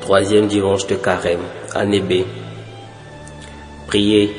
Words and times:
Troisième 0.00 0.46
dimanche 0.46 0.86
de 0.86 0.94
carême, 0.94 1.40
année 1.74 2.00
B. 2.00 2.22
Priez. 3.88 4.30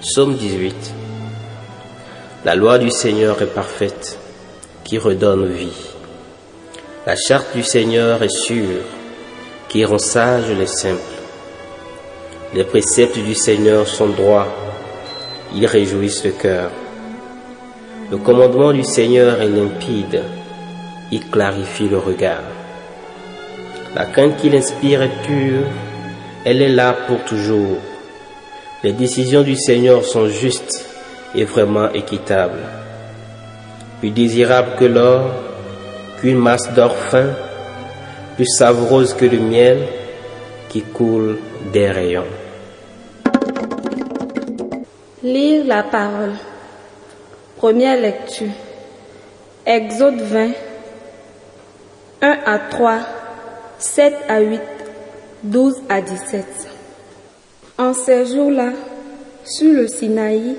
Psaume 0.00 0.36
18. 0.36 0.94
La 2.44 2.54
loi 2.54 2.78
du 2.78 2.90
Seigneur 2.90 3.42
est 3.42 3.52
parfaite, 3.52 4.16
qui 4.84 4.98
redonne 4.98 5.48
vie. 5.48 5.95
La 7.06 7.14
charte 7.14 7.54
du 7.54 7.62
Seigneur 7.62 8.20
est 8.24 8.36
sûre, 8.36 8.82
qui 9.68 9.84
rend 9.84 9.96
sages 9.96 10.50
les 10.50 10.66
simples. 10.66 11.00
Les 12.52 12.64
préceptes 12.64 13.16
du 13.16 13.36
Seigneur 13.36 13.86
sont 13.86 14.08
droits, 14.08 14.48
ils 15.54 15.66
réjouissent 15.66 16.24
le 16.24 16.32
cœur. 16.32 16.72
Le 18.10 18.16
commandement 18.16 18.72
du 18.72 18.82
Seigneur 18.82 19.40
est 19.40 19.48
limpide, 19.48 20.24
il 21.12 21.30
clarifie 21.30 21.88
le 21.88 21.98
regard. 21.98 22.42
La 23.94 24.06
crainte 24.06 24.38
qu'il 24.38 24.56
inspire 24.56 25.02
est 25.02 25.22
pure, 25.24 25.62
elle 26.44 26.60
est 26.60 26.74
là 26.74 26.92
pour 27.06 27.22
toujours. 27.22 27.78
Les 28.82 28.92
décisions 28.92 29.42
du 29.42 29.54
Seigneur 29.54 30.04
sont 30.04 30.26
justes 30.26 30.84
et 31.36 31.44
vraiment 31.44 31.88
équitables. 31.92 32.66
Plus 34.00 34.10
désirable 34.10 34.70
que 34.76 34.86
l'or, 34.86 35.45
qu'une 36.20 36.38
masse 36.38 36.72
d'or 36.74 36.96
fin, 36.96 37.30
plus 38.36 38.46
savoureuse 38.46 39.14
que 39.14 39.24
le 39.24 39.38
miel 39.38 39.78
qui 40.68 40.82
coule 40.82 41.38
des 41.72 41.90
rayons. 41.90 42.24
Lire 45.22 45.64
la 45.66 45.82
parole. 45.82 46.34
Première 47.56 48.00
lecture. 48.00 48.52
Exode 49.64 50.20
20, 50.20 50.50
1 52.22 52.38
à 52.44 52.58
3, 52.58 52.98
7 53.78 54.14
à 54.28 54.40
8, 54.40 54.60
12 55.42 55.82
à 55.88 56.00
17. 56.00 56.44
En 57.78 57.92
ces 57.92 58.26
jours-là, 58.26 58.72
sur 59.44 59.72
le 59.72 59.88
Sinaï, 59.88 60.56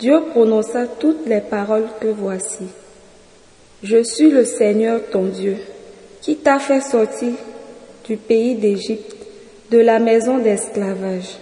Dieu 0.00 0.20
prononça 0.30 0.86
toutes 0.86 1.26
les 1.26 1.40
paroles 1.40 1.86
que 2.00 2.08
voici. 2.08 2.66
Je 3.84 4.02
suis 4.02 4.30
le 4.30 4.46
Seigneur 4.46 4.98
ton 5.12 5.24
Dieu, 5.24 5.58
qui 6.22 6.36
t'a 6.36 6.58
fait 6.58 6.80
sortir 6.80 7.34
du 8.06 8.16
pays 8.16 8.54
d'Égypte, 8.54 9.14
de 9.70 9.76
la 9.76 9.98
maison 9.98 10.38
d'esclavage. 10.38 11.36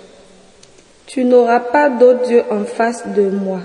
Tu 1.07 1.25
n'auras 1.25 1.61
pas 1.61 1.89
d'autre 1.89 2.27
Dieu 2.27 2.43
en 2.51 2.65
face 2.65 3.07
de 3.15 3.29
moi. 3.29 3.61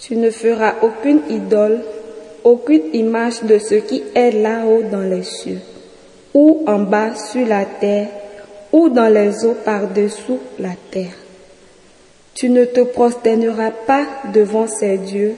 Tu 0.00 0.16
ne 0.16 0.30
feras 0.30 0.76
aucune 0.80 1.20
idole, 1.28 1.80
aucune 2.42 2.84
image 2.94 3.42
de 3.42 3.58
ce 3.58 3.74
qui 3.74 4.02
est 4.14 4.30
là-haut 4.30 4.84
dans 4.90 5.02
les 5.02 5.24
cieux, 5.24 5.60
ou 6.32 6.64
en 6.66 6.78
bas 6.78 7.16
sur 7.16 7.46
la 7.46 7.66
terre, 7.66 8.08
ou 8.72 8.88
dans 8.88 9.12
les 9.12 9.44
eaux 9.44 9.56
par-dessous 9.62 10.38
la 10.58 10.72
terre. 10.90 11.18
Tu 12.32 12.48
ne 12.48 12.64
te 12.64 12.80
prosterneras 12.80 13.72
pas 13.86 14.06
devant 14.32 14.68
ces 14.68 14.96
dieux 14.96 15.34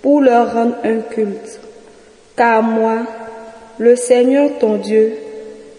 pour 0.00 0.22
leur 0.22 0.54
rendre 0.54 0.76
un 0.84 1.00
culte, 1.00 1.60
car 2.36 2.62
moi, 2.62 3.06
le 3.78 3.96
Seigneur 3.96 4.50
ton 4.58 4.76
Dieu, 4.76 5.14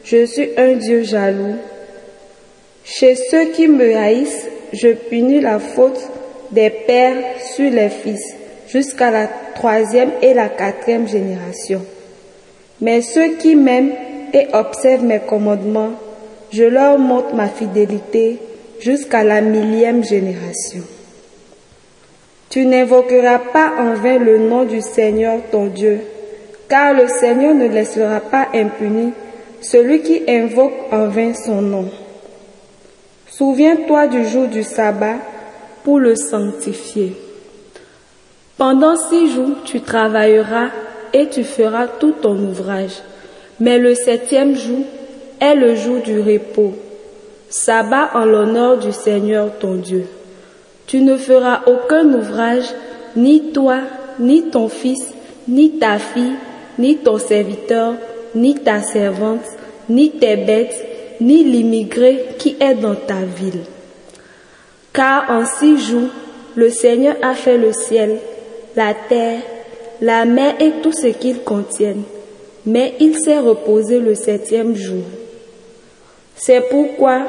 je 0.04 0.26
suis 0.26 0.50
un 0.58 0.74
Dieu 0.74 1.04
jaloux. 1.04 1.56
Chez 2.84 3.16
ceux 3.16 3.46
qui 3.52 3.68
me 3.68 3.96
haïssent, 3.96 4.48
je 4.74 4.90
punis 4.90 5.42
la 5.42 5.60
faute 5.60 6.00
des 6.52 6.70
pères 6.70 7.42
sur 7.56 7.70
les 7.70 7.90
fils 7.90 8.22
jusqu'à 8.68 9.12
la 9.12 9.28
troisième 9.56 10.12
et 10.22 10.34
la 10.34 10.50
quatrième 10.50 11.08
génération. 11.08 11.82
Mais 12.82 13.02
ceux 13.02 13.36
qui 13.36 13.56
m'aiment 13.56 13.94
et 14.34 14.48
observent 14.54 15.04
mes 15.04 15.20
commandements, 15.20 15.94
je 16.52 16.64
leur 16.64 16.98
montre 16.98 17.36
ma 17.36 17.48
fidélité 17.48 18.40
jusqu'à 18.80 19.24
la 19.24 19.42
millième 19.42 20.04
génération. 20.04 20.84
Tu 22.50 22.66
n'invoqueras 22.66 23.40
pas 23.40 23.74
en 23.80 23.94
vain 23.94 24.20
le 24.20 24.38
nom 24.38 24.64
du 24.64 24.82
Seigneur 24.82 25.40
ton 25.52 25.66
Dieu, 25.66 26.00
car 26.70 26.94
le 26.94 27.08
Seigneur 27.08 27.54
ne 27.54 27.68
laissera 27.68 28.20
pas 28.20 28.48
impuni 28.54 29.14
celui 29.62 30.02
qui 30.02 30.22
invoque 30.28 30.74
en 30.92 31.08
vain 31.08 31.34
son 31.34 31.62
nom. 31.62 31.90
Souviens-toi 33.30 34.08
du 34.08 34.26
jour 34.26 34.48
du 34.48 34.64
sabbat 34.64 35.18
pour 35.84 36.00
le 36.00 36.16
sanctifier. 36.16 37.16
Pendant 38.58 38.96
six 38.96 39.30
jours, 39.32 39.58
tu 39.66 39.82
travailleras 39.82 40.70
et 41.14 41.28
tu 41.30 41.44
feras 41.44 41.88
tout 41.88 42.14
ton 42.14 42.36
ouvrage. 42.36 43.02
Mais 43.60 43.78
le 43.78 43.96
septième 43.96 44.56
jour 44.56 44.84
est 45.40 45.56
le 45.56 45.76
jour 45.76 46.02
du 46.02 46.20
repos, 46.20 46.74
sabbat 47.50 48.10
en 48.14 48.26
l'honneur 48.26 48.78
du 48.78 48.92
Seigneur 48.92 49.52
ton 49.60 49.76
Dieu. 49.76 50.06
Tu 50.88 51.02
ne 51.02 51.18
feras 51.18 51.62
aucun 51.68 52.06
ouvrage, 52.14 52.74
ni 53.16 53.52
toi, 53.52 53.80
ni 54.20 54.50
ton 54.50 54.70
fils, 54.70 55.14
ni 55.48 55.78
ta 55.78 56.00
fille, 56.00 56.36
ni 56.78 56.98
ton 56.98 57.18
serviteur, 57.18 57.96
ni 58.36 58.56
ta 58.56 58.82
servante, 58.82 59.46
ni 59.90 60.12
tes 60.12 60.36
bêtes, 60.36 60.86
ni 61.20 61.44
l'immigré 61.44 62.26
qui 62.38 62.56
est 62.60 62.76
dans 62.76 62.96
ta 62.96 63.22
ville. 63.22 63.64
Car 64.94 65.30
en 65.30 65.46
six 65.46 65.78
jours, 65.78 66.10
le 66.56 66.70
Seigneur 66.70 67.16
a 67.22 67.34
fait 67.34 67.58
le 67.58 67.72
ciel, 67.74 68.20
la 68.76 68.94
terre, 68.94 69.42
la 70.02 70.26
mer 70.26 70.56
et 70.60 70.74
tout 70.82 70.92
ce 70.92 71.08
qu'ils 71.08 71.42
contiennent, 71.42 72.04
mais 72.66 72.94
il 73.00 73.18
s'est 73.18 73.40
reposé 73.40 74.00
le 74.00 74.16
septième 74.16 74.76
jour. 74.76 75.04
C'est 76.36 76.70
pourquoi 76.70 77.22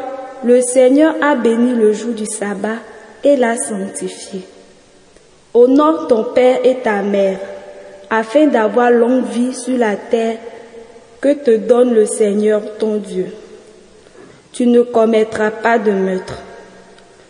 le 0.44 0.60
Seigneur 0.60 1.14
a 1.22 1.34
béni 1.34 1.72
le 1.74 1.92
jour 1.92 2.12
du 2.12 2.26
sabbat 2.26 2.78
et 3.24 3.36
l'a 3.36 3.56
sanctifié. 3.56 4.42
Honore 5.54 6.06
ton 6.08 6.24
père 6.24 6.60
et 6.64 6.76
ta 6.76 7.02
mère, 7.02 7.38
afin 8.10 8.46
d'avoir 8.46 8.90
longue 8.90 9.26
vie 9.26 9.54
sur 9.54 9.76
la 9.78 9.96
terre 9.96 10.38
que 11.20 11.34
te 11.34 11.56
donne 11.56 11.94
le 11.94 12.06
Seigneur 12.06 12.62
ton 12.78 12.96
Dieu. 12.96 13.26
Tu 14.52 14.66
ne 14.66 14.82
commettras 14.82 15.50
pas 15.50 15.78
de 15.78 15.90
meurtre. 15.90 16.42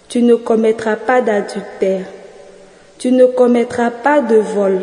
Tu 0.09 0.23
ne 0.23 0.35
commettras 0.35 0.97
pas 0.97 1.21
d'adultère. 1.21 2.07
Tu 2.99 3.13
ne 3.13 3.27
commettras 3.27 3.91
pas 3.91 4.21
de 4.21 4.37
vol. 4.37 4.81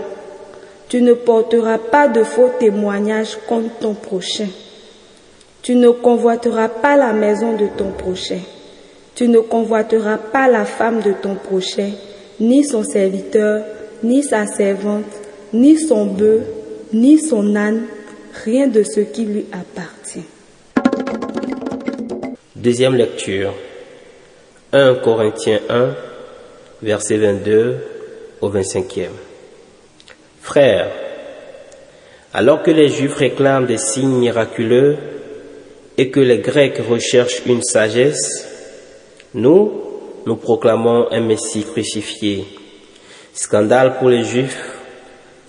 Tu 0.88 1.02
ne 1.02 1.14
porteras 1.14 1.78
pas 1.78 2.08
de 2.08 2.24
faux 2.24 2.52
témoignages 2.60 3.38
contre 3.48 3.80
ton 3.80 3.94
prochain. 3.94 4.48
Tu 5.62 5.76
ne 5.76 5.90
convoiteras 5.90 6.70
pas 6.70 6.96
la 6.96 7.12
maison 7.12 7.54
de 7.54 7.68
ton 7.76 7.92
prochain. 7.92 8.42
Tu 9.16 9.28
ne 9.28 9.40
convoiteras 9.40 10.18
pas 10.18 10.48
la 10.48 10.66
femme 10.66 11.02
de 11.02 11.14
ton 11.14 11.36
prochain, 11.36 11.90
ni 12.40 12.64
son 12.66 12.84
serviteur, 12.84 13.64
ni 14.04 14.22
sa 14.22 14.46
servante, 14.46 15.06
ni 15.56 15.78
son 15.78 16.06
bœuf, 16.06 16.44
ni 16.94 17.18
son 17.18 17.56
âne, 17.56 17.84
rien 18.44 18.68
de 18.68 18.84
ce 18.84 19.00
qui 19.00 19.24
lui 19.24 19.46
appartient. 19.52 20.26
Deuxième 22.56 22.96
lecture. 22.96 23.54
1 24.74 24.96
Corinthiens 24.96 25.62
1, 25.70 25.96
verset 26.82 27.18
22 27.18 27.78
au 28.42 28.50
25e. 28.50 29.08
Frères, 30.42 30.92
alors 32.34 32.62
que 32.62 32.72
les 32.72 32.90
Juifs 32.90 33.16
réclament 33.16 33.66
des 33.66 33.78
signes 33.78 34.18
miraculeux 34.20 34.98
et 35.98 36.12
que 36.12 36.20
les 36.20 36.40
Grecs 36.40 36.82
recherchent 36.90 37.44
une 37.46 37.64
sagesse, 37.64 38.46
nous, 39.34 39.72
nous 40.26 40.36
proclamons 40.36 41.08
un 41.12 41.22
Messie 41.22 41.64
crucifié. 41.64 42.44
Scandale 43.34 43.98
pour 44.00 44.10
les 44.10 44.24
Juifs, 44.26 44.75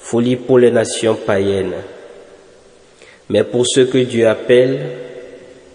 folie 0.09 0.37
pour 0.37 0.61
les 0.61 0.71
nations 0.71 1.17
païennes. 1.17 1.75
Mais 3.29 3.43
pour 3.43 3.65
ceux 3.67 3.87
que 3.87 3.99
Dieu 3.99 4.29
appelle, 4.29 4.79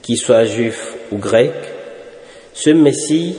qu'ils 0.01 0.17
soient 0.17 0.45
juifs 0.45 0.95
ou 1.11 1.17
grecs, 1.17 1.51
ce 2.53 2.69
Messie, 2.69 3.35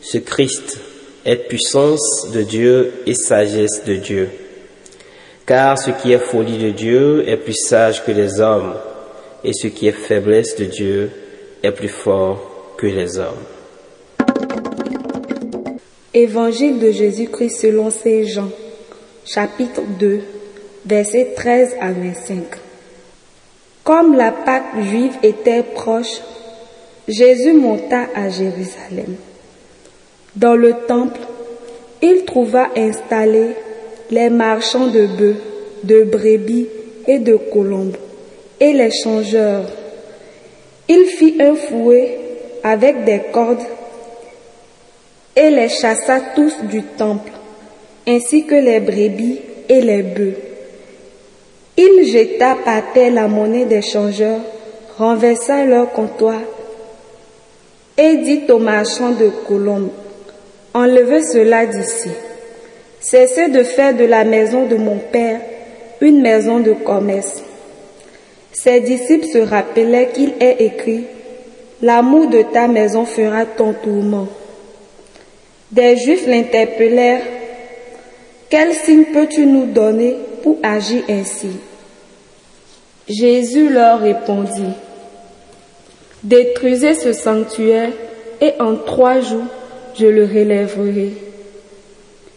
ce 0.00 0.18
Christ, 0.18 0.80
est 1.24 1.36
puissance 1.36 2.32
de 2.34 2.42
Dieu 2.42 2.92
et 3.06 3.14
sagesse 3.14 3.84
de 3.86 3.94
Dieu. 3.94 4.28
Car 5.46 5.78
ce 5.78 5.92
qui 5.92 6.10
est 6.10 6.18
folie 6.18 6.58
de 6.58 6.70
Dieu 6.70 7.28
est 7.28 7.36
plus 7.36 7.54
sage 7.54 8.04
que 8.04 8.10
les 8.10 8.40
hommes, 8.40 8.74
et 9.44 9.52
ce 9.52 9.68
qui 9.68 9.86
est 9.86 9.92
faiblesse 9.92 10.56
de 10.56 10.64
Dieu 10.64 11.10
est 11.62 11.70
plus 11.70 11.88
fort 11.88 12.74
que 12.76 12.88
les 12.88 13.18
hommes. 13.18 13.44
Évangile 16.12 16.80
de 16.80 16.90
Jésus-Christ 16.90 17.60
selon 17.60 17.90
Saint 17.90 18.24
Jean, 18.24 18.50
chapitre 19.24 19.82
2, 19.98 20.20
versets 20.84 21.32
13 21.34 21.76
à 21.80 21.92
25. 21.92 22.42
Comme 23.82 24.16
la 24.16 24.32
Pâque 24.32 24.82
juive 24.82 25.16
était 25.22 25.62
proche, 25.62 26.20
Jésus 27.08 27.52
monta 27.52 28.06
à 28.14 28.28
Jérusalem. 28.28 29.16
Dans 30.36 30.56
le 30.56 30.74
temple, 30.86 31.20
il 32.02 32.24
trouva 32.24 32.68
installés 32.76 33.54
les 34.10 34.28
marchands 34.30 34.88
de 34.88 35.06
bœufs, 35.06 35.36
de 35.84 36.02
brebis 36.04 36.68
et 37.06 37.18
de 37.18 37.36
colombes, 37.36 37.96
et 38.60 38.72
les 38.72 38.90
changeurs. 38.90 39.66
Il 40.88 41.04
fit 41.06 41.36
un 41.40 41.54
fouet 41.54 42.18
avec 42.62 43.04
des 43.04 43.22
cordes 43.32 43.62
et 45.36 45.50
les 45.50 45.68
chassa 45.68 46.20
tous 46.34 46.54
du 46.64 46.82
temple, 46.82 47.32
ainsi 48.06 48.46
que 48.46 48.54
les 48.54 48.80
brebis 48.80 49.40
et 49.68 49.80
les 49.80 50.02
bœufs. 50.02 50.36
Il 51.76 52.04
jeta 52.06 52.56
par 52.64 52.92
terre 52.92 53.12
la 53.12 53.26
monnaie 53.26 53.64
des 53.64 53.82
changeurs, 53.82 54.40
renversa 54.98 55.64
leur 55.64 55.90
comptoir 55.92 56.40
et 57.96 58.16
dit 58.16 58.42
aux 58.50 58.58
marchands 58.58 59.12
de 59.12 59.28
colombes, 59.46 59.90
enlevez 60.72 61.22
cela 61.22 61.66
d'ici. 61.66 62.10
Cessez 63.00 63.48
de 63.48 63.62
faire 63.62 63.94
de 63.94 64.04
la 64.04 64.24
maison 64.24 64.66
de 64.66 64.76
mon 64.76 64.98
Père 64.98 65.40
une 66.00 66.20
maison 66.20 66.60
de 66.60 66.72
commerce. 66.72 67.42
Ses 68.52 68.80
disciples 68.80 69.26
se 69.26 69.38
rappelaient 69.38 70.10
qu'il 70.12 70.34
est 70.40 70.62
écrit, 70.62 71.04
L'amour 71.82 72.28
de 72.28 72.42
ta 72.42 72.66
maison 72.66 73.04
fera 73.04 73.44
ton 73.44 73.74
tourment. 73.74 74.28
Des 75.70 75.96
Juifs 75.96 76.26
l'interpellèrent, 76.26 77.20
Quel 78.56 78.72
signe 78.72 79.06
peux-tu 79.06 79.46
nous 79.46 79.66
donner 79.66 80.14
pour 80.44 80.58
agir 80.62 81.02
ainsi? 81.10 81.48
Jésus 83.08 83.68
leur 83.68 83.98
répondit, 83.98 84.74
Détruisez 86.22 86.94
ce 86.94 87.12
sanctuaire 87.12 87.90
et 88.40 88.52
en 88.60 88.76
trois 88.76 89.18
jours 89.18 89.48
je 89.98 90.06
le 90.06 90.22
relèverai. 90.22 91.14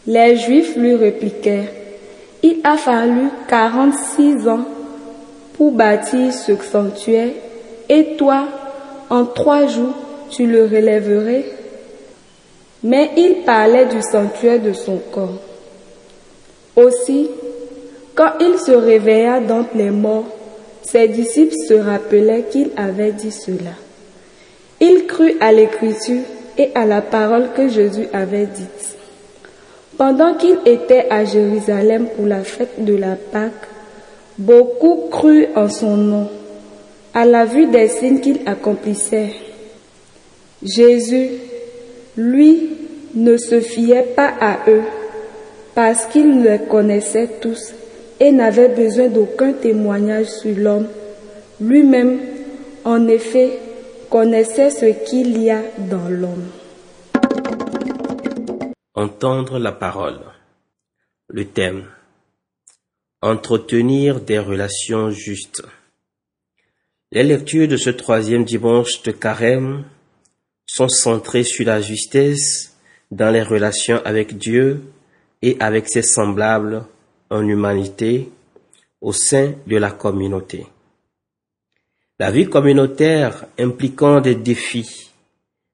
Les 0.07 0.37
Juifs 0.37 0.75
lui 0.75 0.95
répliquèrent, 0.95 1.69
Il 2.41 2.61
a 2.63 2.77
fallu 2.77 3.29
quarante-six 3.47 4.47
ans 4.47 4.65
pour 5.53 5.71
bâtir 5.71 6.33
ce 6.33 6.55
sanctuaire 6.55 7.29
et 7.89 8.15
toi, 8.17 8.47
en 9.11 9.23
trois 9.23 9.67
jours, 9.67 9.93
tu 10.31 10.47
le 10.47 10.63
relèverais? 10.63 11.45
Mais 12.81 13.11
il 13.17 13.43
parlait 13.45 13.85
du 13.85 14.01
sanctuaire 14.01 14.59
de 14.59 14.73
son 14.73 14.97
corps. 15.11 15.46
Aussi, 16.77 17.27
quand 18.13 18.33
il 18.39 18.57
se 18.59 18.71
réveilla 18.71 19.39
d'entre 19.39 19.75
les 19.75 19.89
morts, 19.89 20.27
ses 20.83 21.07
disciples 21.07 21.55
se 21.67 21.73
rappelaient 21.73 22.45
qu'il 22.49 22.69
avait 22.77 23.11
dit 23.11 23.31
cela. 23.31 23.73
Il 24.79 25.07
crut 25.07 25.35
à 25.41 25.51
l'écriture 25.51 26.21
et 26.57 26.69
à 26.75 26.85
la 26.85 27.01
parole 27.01 27.49
que 27.55 27.67
Jésus 27.67 28.07
avait 28.13 28.45
dite. 28.45 28.95
Pendant 29.97 30.35
qu'il 30.35 30.59
était 30.65 31.07
à 31.09 31.25
Jérusalem 31.25 32.07
pour 32.15 32.27
la 32.27 32.43
fête 32.43 32.85
de 32.85 32.95
la 32.95 33.15
Pâque, 33.15 33.67
beaucoup 34.37 35.09
crurent 35.09 35.49
en 35.55 35.69
son 35.69 35.97
nom, 35.97 36.29
à 37.13 37.25
la 37.25 37.45
vue 37.45 37.65
des 37.65 37.87
signes 37.87 38.19
qu'il 38.19 38.39
accomplissait. 38.45 39.33
Jésus, 40.61 41.29
lui, 42.15 42.69
ne 43.15 43.37
se 43.37 43.61
fiait 43.61 44.13
pas 44.15 44.31
à 44.39 44.57
eux, 44.67 44.83
parce 45.77 46.07
qu'il 46.07 46.41
les 46.41 46.65
connaissait 46.67 47.29
tous 47.39 47.71
et 48.19 48.31
n'avait 48.31 48.69
besoin 48.69 49.09
d'aucun 49.09 49.53
témoignage 49.53 50.25
sur 50.25 50.57
l'homme. 50.57 50.87
Lui-même, 51.61 52.19
en 52.83 53.07
effet, 53.07 53.59
connaissait 54.09 54.71
ce 54.71 54.85
qu'il 55.07 55.39
y 55.39 55.51
a 55.51 55.61
dans 55.77 56.09
l'homme. 56.09 56.47
Entendre 58.95 59.59
la 59.59 59.71
parole. 59.71 60.19
Le 61.27 61.45
thème. 61.45 61.85
Entretenir 63.21 64.19
des 64.19 64.39
relations 64.39 65.11
justes. 65.11 65.61
Les 67.11 67.21
lectures 67.21 67.67
de 67.67 67.77
ce 67.77 67.91
troisième 67.91 68.45
dimanche 68.45 69.03
de 69.03 69.11
carême 69.11 69.85
sont 70.65 70.89
centrées 70.89 71.43
sur 71.43 71.67
la 71.67 71.81
justesse 71.81 72.75
dans 73.11 73.29
les 73.29 73.43
relations 73.43 74.01
avec 74.03 74.39
Dieu 74.39 74.81
et 75.41 75.57
avec 75.59 75.89
ses 75.89 76.01
semblables 76.01 76.85
en 77.29 77.47
humanité 77.47 78.29
au 79.01 79.11
sein 79.11 79.53
de 79.67 79.77
la 79.77 79.91
communauté. 79.91 80.65
La 82.19 82.31
vie 82.31 82.47
communautaire 82.47 83.45
impliquant 83.59 84.21
des 84.21 84.35
défis, 84.35 85.11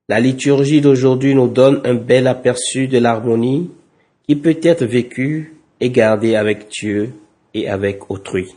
la 0.10 0.20
liturgie 0.20 0.82
d'aujourd'hui 0.82 1.34
nous 1.34 1.48
donne 1.48 1.82
un 1.86 1.94
bel 1.94 2.28
aperçu 2.28 2.88
de 2.88 2.98
l'harmonie 2.98 3.72
qui 4.28 4.36
peut 4.36 4.60
être 4.62 4.84
vécue 4.84 5.56
et 5.80 5.90
gardée 5.90 6.36
avec 6.36 6.68
Dieu 6.70 7.14
et 7.54 7.70
avec 7.70 8.12
autrui. 8.12 8.54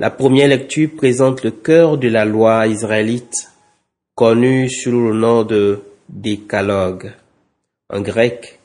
La 0.00 0.10
première 0.10 0.48
lecture 0.48 0.90
présente 0.96 1.44
le 1.44 1.52
cœur 1.52 1.98
de 1.98 2.08
la 2.08 2.24
loi 2.24 2.66
israélite, 2.66 3.52
connue 4.16 4.68
sous 4.68 4.90
le 4.90 5.14
nom 5.14 5.44
de 5.44 5.82
décalogue, 6.08 7.12
en 7.88 8.00
grec, 8.00 8.58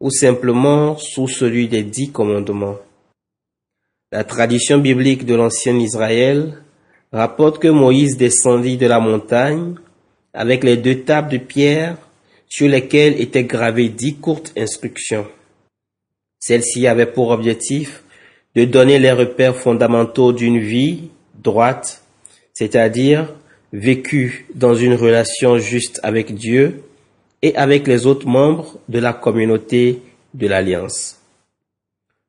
ou 0.00 0.10
simplement 0.10 0.96
sous 0.96 1.28
celui 1.28 1.68
des 1.68 1.82
dix 1.82 2.10
commandements. 2.10 2.78
La 4.12 4.24
tradition 4.24 4.78
biblique 4.78 5.26
de 5.26 5.34
l'ancien 5.34 5.78
Israël 5.78 6.62
rapporte 7.12 7.60
que 7.60 7.68
Moïse 7.68 8.16
descendit 8.16 8.76
de 8.76 8.86
la 8.86 8.98
montagne 8.98 9.74
avec 10.32 10.64
les 10.64 10.76
deux 10.76 11.00
tables 11.02 11.30
de 11.30 11.38
pierre 11.38 11.96
sur 12.48 12.68
lesquelles 12.68 13.20
étaient 13.20 13.44
gravées 13.44 13.88
dix 13.88 14.16
courtes 14.16 14.52
instructions. 14.56 15.26
Celles-ci 16.40 16.86
avaient 16.86 17.12
pour 17.12 17.30
objectif 17.30 18.02
de 18.56 18.64
donner 18.64 18.98
les 18.98 19.12
repères 19.12 19.56
fondamentaux 19.56 20.32
d'une 20.32 20.58
vie 20.58 21.10
droite, 21.40 22.02
c'est-à-dire 22.52 23.32
vécue 23.72 24.46
dans 24.54 24.74
une 24.74 24.94
relation 24.94 25.58
juste 25.58 26.00
avec 26.02 26.34
Dieu 26.34 26.82
et 27.42 27.54
avec 27.56 27.86
les 27.86 28.06
autres 28.06 28.26
membres 28.26 28.78
de 28.88 28.98
la 28.98 29.12
communauté 29.12 30.02
de 30.34 30.46
l'Alliance. 30.46 31.20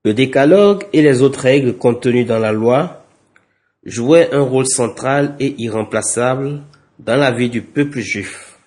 Le 0.03 0.13
décalogue 0.13 0.85
et 0.93 1.01
les 1.01 1.21
autres 1.21 1.41
règles 1.41 1.77
contenues 1.77 2.25
dans 2.25 2.39
la 2.39 2.51
loi 2.51 3.05
jouaient 3.83 4.33
un 4.33 4.41
rôle 4.41 4.67
central 4.67 5.35
et 5.39 5.55
irremplaçable 5.57 6.61
dans 6.99 7.15
la 7.15 7.31
vie 7.31 7.49
du 7.49 7.61
peuple 7.61 7.99
juif. 7.99 8.57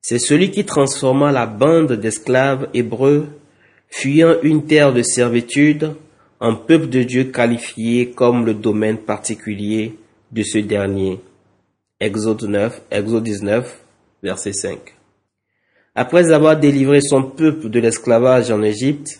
C'est 0.00 0.18
celui 0.18 0.50
qui 0.50 0.64
transforma 0.64 1.32
la 1.32 1.46
bande 1.46 1.92
d'esclaves 1.92 2.68
hébreux 2.74 3.26
fuyant 3.88 4.36
une 4.42 4.64
terre 4.66 4.92
de 4.92 5.02
servitude 5.02 5.94
en 6.40 6.54
peuple 6.54 6.88
de 6.88 7.02
Dieu 7.02 7.24
qualifié 7.24 8.10
comme 8.10 8.44
le 8.44 8.54
domaine 8.54 8.98
particulier 8.98 9.96
de 10.32 10.42
ce 10.42 10.58
dernier. 10.58 11.20
Exode 11.98 12.42
9, 12.42 12.82
Exode 12.90 13.24
19, 13.24 13.80
verset 14.22 14.52
5. 14.52 14.95
Après 15.98 16.30
avoir 16.30 16.58
délivré 16.58 17.00
son 17.00 17.22
peuple 17.22 17.70
de 17.70 17.80
l'esclavage 17.80 18.50
en 18.50 18.62
Égypte, 18.62 19.18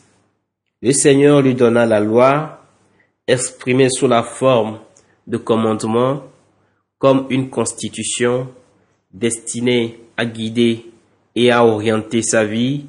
le 0.82 0.92
Seigneur 0.92 1.40
lui 1.40 1.54
donna 1.54 1.86
la 1.86 2.00
loi, 2.00 2.60
exprimée 3.26 3.88
sous 3.88 4.06
la 4.06 4.22
forme 4.22 4.80
de 5.26 5.38
commandements, 5.38 6.24
comme 6.98 7.28
une 7.30 7.48
constitution 7.48 8.48
destinée 9.10 10.00
à 10.18 10.26
guider 10.26 10.84
et 11.34 11.50
à 11.50 11.64
orienter 11.64 12.20
sa 12.20 12.44
vie 12.44 12.84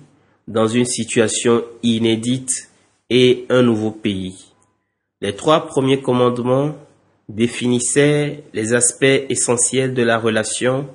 dans 0.50 0.68
une 0.68 0.86
situation 0.86 1.64
inédite 1.82 2.70
et 3.10 3.46
un 3.50 3.62
nouveau 3.62 3.92
pays. 3.92 4.52
Les 5.22 5.34
trois 5.34 5.66
premiers 5.66 6.02
commandements 6.02 6.76
définissaient 7.30 8.44
les 8.54 8.74
aspects 8.74 9.26
essentiels 9.30 9.94
de 9.94 10.04
la 10.04 10.18
relation 10.18 10.90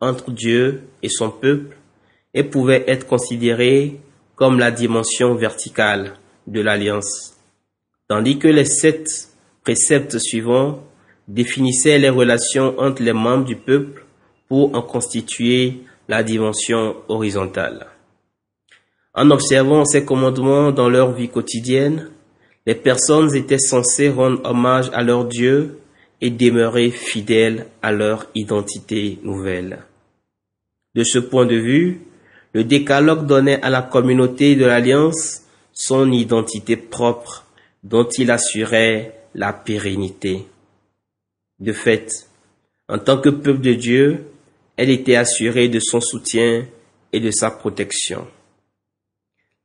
entre 0.00 0.30
Dieu 0.30 0.84
et 1.02 1.10
son 1.10 1.28
peuple 1.28 1.77
et 2.34 2.44
pouvait 2.44 2.84
être 2.86 3.06
considéré 3.06 4.00
comme 4.36 4.58
la 4.58 4.70
dimension 4.70 5.34
verticale 5.34 6.14
de 6.46 6.60
l'alliance, 6.60 7.36
tandis 8.08 8.38
que 8.38 8.48
les 8.48 8.64
sept 8.64 9.30
préceptes 9.62 10.18
suivants 10.18 10.82
définissaient 11.26 11.98
les 11.98 12.08
relations 12.08 12.78
entre 12.78 13.02
les 13.02 13.12
membres 13.12 13.44
du 13.44 13.56
peuple 13.56 14.04
pour 14.48 14.74
en 14.74 14.82
constituer 14.82 15.82
la 16.08 16.22
dimension 16.22 16.96
horizontale. 17.08 17.86
En 19.14 19.30
observant 19.30 19.84
ces 19.84 20.04
commandements 20.04 20.70
dans 20.70 20.88
leur 20.88 21.12
vie 21.12 21.28
quotidienne, 21.28 22.10
les 22.66 22.74
personnes 22.74 23.34
étaient 23.34 23.58
censées 23.58 24.08
rendre 24.08 24.40
hommage 24.44 24.90
à 24.92 25.02
leur 25.02 25.24
Dieu 25.24 25.80
et 26.20 26.30
demeurer 26.30 26.90
fidèles 26.90 27.66
à 27.82 27.92
leur 27.92 28.26
identité 28.34 29.18
nouvelle. 29.22 29.80
De 30.94 31.04
ce 31.04 31.18
point 31.18 31.46
de 31.46 31.56
vue, 31.56 32.00
le 32.52 32.64
décalogue 32.64 33.26
donnait 33.26 33.60
à 33.62 33.70
la 33.70 33.82
communauté 33.82 34.56
de 34.56 34.64
l'Alliance 34.64 35.42
son 35.72 36.10
identité 36.10 36.76
propre 36.76 37.44
dont 37.84 38.08
il 38.18 38.30
assurait 38.30 39.14
la 39.34 39.52
pérennité. 39.52 40.46
De 41.60 41.72
fait, 41.72 42.10
en 42.88 42.98
tant 42.98 43.20
que 43.20 43.28
peuple 43.28 43.60
de 43.60 43.74
Dieu, 43.74 44.24
elle 44.76 44.90
était 44.90 45.16
assurée 45.16 45.68
de 45.68 45.80
son 45.80 46.00
soutien 46.00 46.66
et 47.12 47.20
de 47.20 47.30
sa 47.30 47.50
protection. 47.50 48.26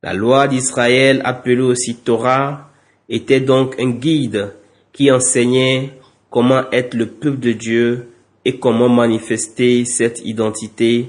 La 0.02 0.12
loi 0.12 0.48
d'Israël, 0.48 1.22
appelée 1.24 1.60
aussi 1.60 1.96
Torah, 1.96 2.70
était 3.08 3.40
donc 3.40 3.80
un 3.80 3.90
guide 3.90 4.52
qui 4.92 5.10
enseignait 5.10 5.92
comment 6.30 6.70
être 6.72 6.94
le 6.94 7.06
peuple 7.06 7.40
de 7.40 7.52
Dieu 7.52 8.08
et 8.44 8.58
comment 8.58 8.88
manifester 8.88 9.84
cette 9.84 10.20
identité 10.24 11.08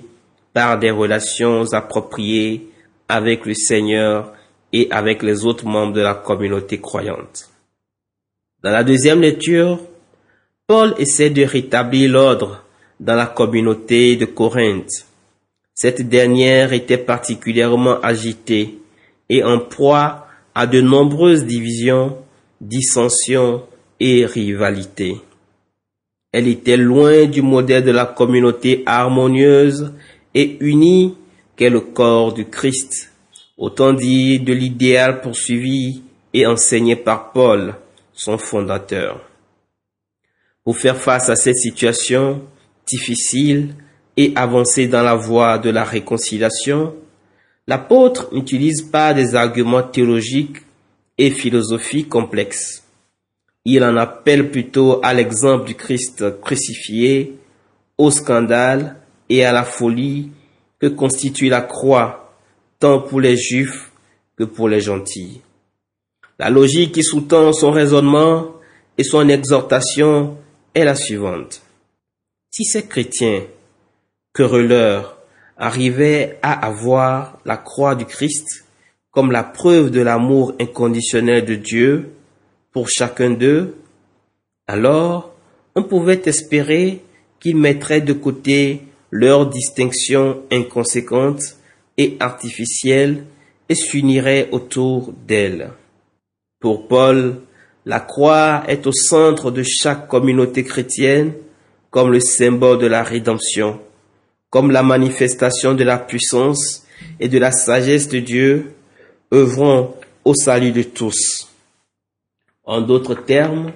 par 0.55 0.79
des 0.79 0.89
relations 0.89 1.74
appropriées 1.74 2.69
avec 3.09 3.45
le 3.45 3.53
Seigneur 3.53 4.31
et 4.71 4.88
avec 4.89 5.21
les 5.21 5.43
autres 5.43 5.65
membres 5.65 5.91
de 5.91 6.00
la 6.00 6.13
communauté 6.13 6.79
croyante. 6.79 7.50
Dans 8.63 8.71
la 8.71 8.85
deuxième 8.85 9.19
lecture, 9.19 9.81
Paul 10.65 10.95
essaie 10.97 11.29
de 11.29 11.43
rétablir 11.43 12.09
l'ordre 12.09 12.63
dans 13.01 13.15
la 13.15 13.25
communauté 13.25 14.15
de 14.15 14.24
Corinthe. 14.24 15.05
Cette 15.74 16.07
dernière 16.07 16.71
était 16.71 16.97
particulièrement 16.97 18.00
agitée 18.00 18.79
et 19.27 19.43
en 19.43 19.59
proie 19.59 20.25
à 20.55 20.67
de 20.67 20.79
nombreuses 20.79 21.43
divisions, 21.43 22.17
dissensions 22.62 23.63
et 24.00 24.25
rivalités. 24.25 25.17
Elle 26.31 26.47
était 26.47 26.77
loin 26.77 27.25
du 27.25 27.41
modèle 27.41 27.83
de 27.83 27.91
la 27.91 28.05
communauté 28.05 28.83
harmonieuse 28.85 29.91
et 30.36 30.58
unie 30.60 31.15
qu'est 31.56 31.70
le 31.70 31.80
corps 31.80 32.34
du 32.34 32.46
Christ, 32.46 33.12
autant 33.58 33.94
dit 33.94 34.39
de 34.39 34.54
l'idéal 34.54 35.22
poursuivi 35.22 36.04
et 36.34 36.46
enseigné 36.46 36.98
par 36.98 37.32
Paul, 37.32 37.75
son 38.13 38.38
fondateur. 38.38 39.22
Pour 40.63 40.77
faire 40.77 40.98
face 40.98 41.30
à 41.30 41.36
cette 41.36 41.58
situation 41.58 42.42
difficile 42.86 43.75
et 44.18 44.34
avancer 44.36 44.88
dans 44.88 45.01
la 45.01 45.15
voie 45.15 45.58
de 45.58 45.70
la 45.70 45.86
réconciliation, 45.86 46.94
l'apôtre 47.68 48.27
n'utilise 48.34 48.82
pas 48.82 49.13
des 49.13 49.36
arguments 49.36 49.84
théologiques 49.84 50.58
et 51.18 51.32
philosophiques 51.32 52.10
complexes. 52.10 52.84
Il 53.63 53.84
en 53.84 53.96
appelle 53.96 54.51
plutôt 54.51 55.00
à 55.01 55.13
l'exemple 55.13 55.65
du 55.65 55.75
Christ 55.75 56.39
crucifié, 56.42 57.38
au 57.98 58.12
scandale 58.12 58.98
et 59.29 59.46
à 59.46 59.51
la 59.51 59.63
folie 59.63 60.32
que 60.79 60.88
constitue 60.88 61.50
la 61.50 61.62
croix, 61.62 62.34
tant 62.79 63.01
pour 63.01 63.22
les 63.22 63.38
juifs 63.38 63.91
que 64.38 64.44
pour 64.44 64.70
les 64.70 64.82
gentils. 64.82 65.41
La 66.38 66.50
logique 66.50 66.94
qui 66.94 67.03
sous-tend 67.03 67.53
son 67.53 67.72
raisonnement 67.72 68.51
et 68.98 69.03
son 69.03 69.29
exhortation 69.29 70.38
est 70.74 70.84
la 70.84 70.96
suivante. 70.96 71.62
Si 72.51 72.65
ces 72.65 72.86
chrétiens, 72.86 73.44
querelleurs, 74.34 75.17
arrivaient 75.58 76.38
à 76.41 76.65
avoir 76.65 77.39
la 77.46 77.58
croix 77.58 77.96
du 77.96 78.05
Christ 78.05 78.65
comme 79.12 79.32
la 79.32 79.44
preuve 79.44 79.91
de 79.91 80.01
l'amour 80.01 80.53
inconditionnel 80.60 81.46
de 81.46 81.55
Dieu 81.55 82.12
pour 82.74 82.89
chacun 82.89 83.29
d'eux, 83.29 83.77
alors 84.67 85.34
on 85.75 85.84
pouvait 85.84 86.22
espérer 86.25 87.01
qu'ils 87.39 87.55
mettraient 87.55 88.01
de 88.01 88.13
côté 88.13 88.82
leurs 89.15 89.48
distinctions 89.48 90.41
inconséquentes 90.51 91.55
et 91.98 92.17
artificielles 92.19 93.24
et 93.69 93.75
s'uniraient 93.75 94.50
autour 94.51 95.13
d'elles. 95.25 95.72
Pour 96.60 96.89
Paul, 96.89 97.38
la 97.86 98.01
croix 98.01 98.63
est 98.67 98.86
au 98.86 98.91
centre 98.91 99.51
de 99.51 99.63
chaque 99.63 100.10
communauté 100.10 100.65
chrétienne 100.65 101.31
comme 101.91 102.12
le 102.12 102.19
symbole 102.19 102.77
de 102.79 102.88
la 102.88 103.03
rédemption, 103.03 103.79
comme 104.50 104.69
la 104.69 104.84
manifestation 104.84 105.74
de 105.74 105.86
la 105.86 105.98
puissance 105.98 106.86
et 107.22 107.29
de 107.29 107.38
la 107.38 107.53
sagesse 107.53 108.10
de 108.10 108.19
Dieu, 108.19 108.74
œuvrant 109.34 109.95
au 110.25 110.34
salut 110.34 110.74
de 110.74 110.84
tous. 110.84 111.48
En 112.65 112.81
d'autres 112.81 113.15
termes, 113.15 113.72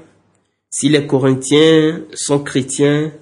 si 0.69 0.89
les 0.89 1.07
Corinthiens 1.07 2.01
sont 2.13 2.39
chrétiens, 2.39 3.13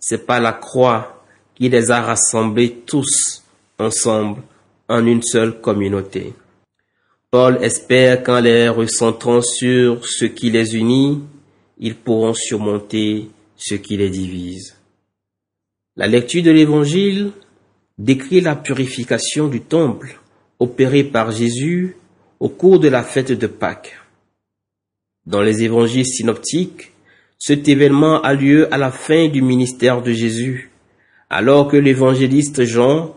c'est 0.00 0.24
pas 0.24 0.40
la 0.40 0.54
croix 0.54 1.15
qui 1.56 1.68
les 1.68 1.90
a 1.90 2.02
rassemblés 2.02 2.82
tous 2.86 3.42
ensemble 3.78 4.42
en 4.88 5.04
une 5.04 5.22
seule 5.22 5.60
communauté. 5.60 6.34
Paul 7.30 7.58
espère 7.62 8.22
qu'en 8.22 8.40
les 8.40 8.68
recentrant 8.68 9.40
sur 9.42 10.06
ce 10.06 10.26
qui 10.26 10.50
les 10.50 10.76
unit, 10.76 11.22
ils 11.78 11.96
pourront 11.96 12.34
surmonter 12.34 13.28
ce 13.56 13.74
qui 13.74 13.96
les 13.96 14.10
divise. 14.10 14.76
La 15.96 16.06
lecture 16.06 16.42
de 16.42 16.50
l'Évangile 16.50 17.32
décrit 17.98 18.40
la 18.40 18.54
purification 18.54 19.48
du 19.48 19.60
temple 19.60 20.20
opérée 20.58 21.04
par 21.04 21.30
Jésus 21.30 21.96
au 22.38 22.48
cours 22.48 22.78
de 22.78 22.88
la 22.88 23.02
fête 23.02 23.32
de 23.32 23.46
Pâques. 23.46 23.98
Dans 25.26 25.42
les 25.42 25.62
évangiles 25.62 26.06
synoptiques, 26.06 26.92
cet 27.38 27.68
événement 27.68 28.22
a 28.22 28.34
lieu 28.34 28.72
à 28.72 28.78
la 28.78 28.90
fin 28.90 29.28
du 29.28 29.42
ministère 29.42 30.02
de 30.02 30.12
Jésus, 30.12 30.70
alors 31.30 31.68
que 31.68 31.76
l'évangéliste 31.76 32.64
Jean 32.64 33.14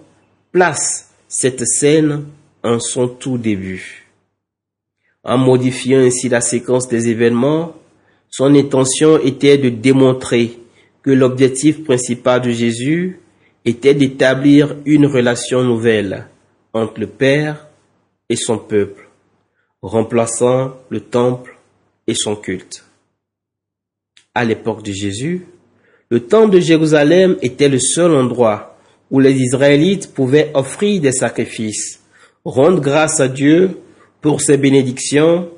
place 0.51 1.13
cette 1.27 1.65
scène 1.65 2.25
en 2.63 2.79
son 2.79 3.07
tout 3.07 3.37
début. 3.37 4.07
En 5.23 5.37
modifiant 5.37 5.99
ainsi 5.99 6.29
la 6.29 6.41
séquence 6.41 6.87
des 6.87 7.09
événements, 7.09 7.75
son 8.29 8.55
intention 8.55 9.19
était 9.19 9.57
de 9.57 9.69
démontrer 9.69 10.59
que 11.03 11.11
l'objectif 11.11 11.83
principal 11.83 12.41
de 12.41 12.51
Jésus 12.51 13.19
était 13.65 13.93
d'établir 13.93 14.75
une 14.85 15.05
relation 15.05 15.63
nouvelle 15.63 16.27
entre 16.73 16.99
le 16.99 17.07
Père 17.07 17.67
et 18.29 18.35
son 18.35 18.57
peuple, 18.57 19.09
remplaçant 19.81 20.75
le 20.89 21.01
temple 21.01 21.57
et 22.07 22.15
son 22.15 22.35
culte. 22.35 22.85
À 24.33 24.45
l'époque 24.45 24.83
de 24.83 24.91
Jésus, 24.91 25.45
le 26.09 26.25
temple 26.25 26.55
de 26.55 26.59
Jérusalem 26.59 27.37
était 27.41 27.69
le 27.69 27.79
seul 27.79 28.11
endroit 28.13 28.77
où 29.11 29.19
les 29.19 29.33
Israélites 29.33 30.13
pouvaient 30.13 30.51
offrir 30.53 31.01
des 31.01 31.11
sacrifices, 31.11 32.01
rendre 32.43 32.81
grâce 32.81 33.19
à 33.19 33.27
Dieu 33.27 33.79
pour 34.21 34.41
ses 34.41 34.57
bénédictions 34.57 35.49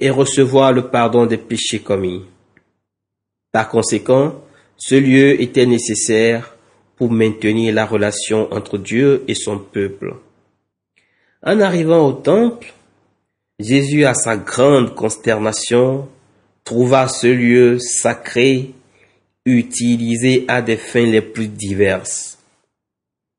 et 0.00 0.10
recevoir 0.10 0.72
le 0.72 0.88
pardon 0.88 1.26
des 1.26 1.36
péchés 1.36 1.78
commis. 1.78 2.22
Par 3.52 3.68
conséquent, 3.68 4.42
ce 4.76 4.94
lieu 4.94 5.40
était 5.40 5.66
nécessaire 5.66 6.56
pour 6.96 7.10
maintenir 7.10 7.74
la 7.74 7.86
relation 7.86 8.52
entre 8.52 8.78
Dieu 8.78 9.24
et 9.28 9.34
son 9.34 9.58
peuple. 9.58 10.14
En 11.44 11.60
arrivant 11.60 12.06
au 12.06 12.12
temple, 12.12 12.72
Jésus, 13.58 14.04
à 14.04 14.14
sa 14.14 14.36
grande 14.36 14.94
consternation, 14.94 16.08
trouva 16.64 17.08
ce 17.08 17.26
lieu 17.26 17.78
sacré 17.78 18.74
utilisé 19.44 20.44
à 20.48 20.62
des 20.62 20.76
fins 20.76 21.06
les 21.06 21.22
plus 21.22 21.48
diverses. 21.48 22.38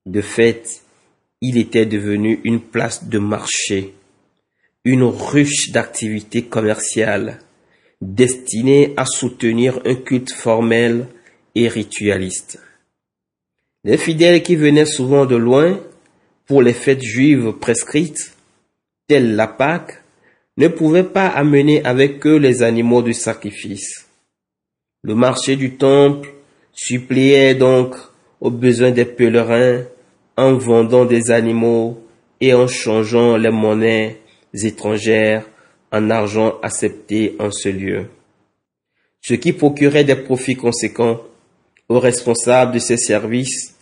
De 0.06 0.22
fait, 0.22 0.82
il 1.42 1.58
était 1.58 1.86
devenu 1.86 2.42
une 2.44 2.60
place 2.60 3.06
de 3.06 3.20
marché, 3.20 3.94
une 4.84 5.04
ruche 5.04 5.72
d'activités 5.72 6.44
commerciales 6.44 7.40
destinée 8.04 8.94
à 8.98 9.06
soutenir 9.06 9.80
un 9.86 9.96
culte 9.96 10.32
formel 10.32 11.08
et 11.56 11.68
ritualiste. 11.68 12.60
Les 13.84 13.98
fidèles 13.98 14.44
qui 14.44 14.56
venaient 14.56 14.86
souvent 14.86 15.26
de 15.26 15.36
loin 15.36 15.80
pour 16.46 16.62
les 16.62 16.74
fêtes 16.74 17.04
juives 17.04 17.54
prescrites, 17.54 18.36
telles 19.08 19.36
la 19.36 19.48
Pâque, 19.48 20.02
ne 20.58 20.68
pouvaient 20.68 21.04
pas 21.04 21.28
amener 21.28 21.84
avec 21.84 22.26
eux 22.28 22.38
les 22.38 22.62
animaux 22.62 23.02
du 23.02 23.14
sacrifice. 23.14 24.03
Le 25.06 25.16
marché 25.16 25.58
du 25.58 25.76
temple 25.76 26.34
suppléait 26.72 27.56
donc 27.56 27.94
aux 28.40 28.52
besoins 28.52 28.92
des 28.92 29.04
pèlerins 29.04 29.82
en 30.38 30.54
vendant 30.54 31.04
des 31.04 31.30
animaux 31.30 32.02
et 32.40 32.54
en 32.54 32.68
changeant 32.68 33.36
les 33.36 33.50
monnaies 33.50 34.22
étrangères 34.54 35.46
en 35.92 36.10
argent 36.10 36.56
accepté 36.64 37.36
en 37.40 37.52
ce 37.52 37.68
lieu. 37.68 38.06
Ce 39.20 39.34
qui 39.34 39.52
procurait 39.52 40.06
des 40.06 40.16
profits 40.16 40.56
conséquents 40.56 41.22
aux 41.90 42.00
responsables 42.00 42.74
de 42.74 42.80
ces 42.80 42.98
services, 42.98 43.76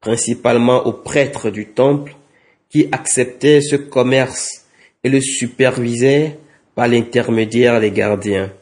principalement 0.00 0.86
aux 0.86 0.92
prêtres 0.92 1.50
du 1.50 1.66
temple, 1.66 2.14
qui 2.70 2.88
acceptaient 2.92 3.60
ce 3.60 3.74
commerce 3.74 4.66
et 5.02 5.08
le 5.08 5.20
supervisaient 5.20 6.38
par 6.76 6.86
l'intermédiaire 6.86 7.80
des 7.80 7.90
gardiens. 7.90 8.52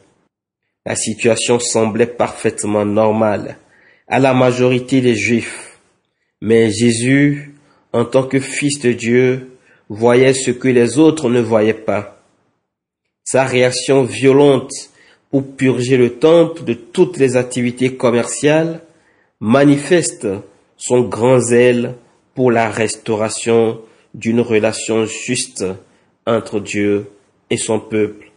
La 0.87 0.95
situation 0.95 1.59
semblait 1.59 2.07
parfaitement 2.07 2.85
normale 2.85 3.57
à 4.07 4.19
la 4.19 4.33
majorité 4.33 5.01
des 5.01 5.15
Juifs. 5.15 5.77
Mais 6.39 6.71
Jésus, 6.71 7.55
en 7.91 8.05
tant 8.05 8.23
que 8.23 8.39
Fils 8.39 8.79
de 8.79 8.93
Dieu, 8.93 9.57
voyait 9.89 10.33
ce 10.33 10.49
que 10.49 10.69
les 10.69 10.97
autres 10.97 11.29
ne 11.29 11.41
voyaient 11.41 11.73
pas. 11.73 12.23
Sa 13.25 13.43
réaction 13.43 14.03
violente 14.03 14.71
pour 15.29 15.57
purger 15.57 15.97
le 15.97 16.19
temple 16.19 16.63
de 16.63 16.73
toutes 16.73 17.17
les 17.17 17.35
activités 17.35 17.97
commerciales, 17.97 18.79
manifeste 19.41 20.25
son 20.77 21.01
grand 21.01 21.39
zèle 21.39 21.95
pour 22.33 22.49
la 22.49 22.69
restauration 22.69 23.81
d'une 24.13 24.39
relation 24.39 25.05
juste 25.05 25.65
entre 26.25 26.61
Dieu 26.61 27.09
et 27.49 27.57
son 27.57 27.81
peuple, 27.81 28.31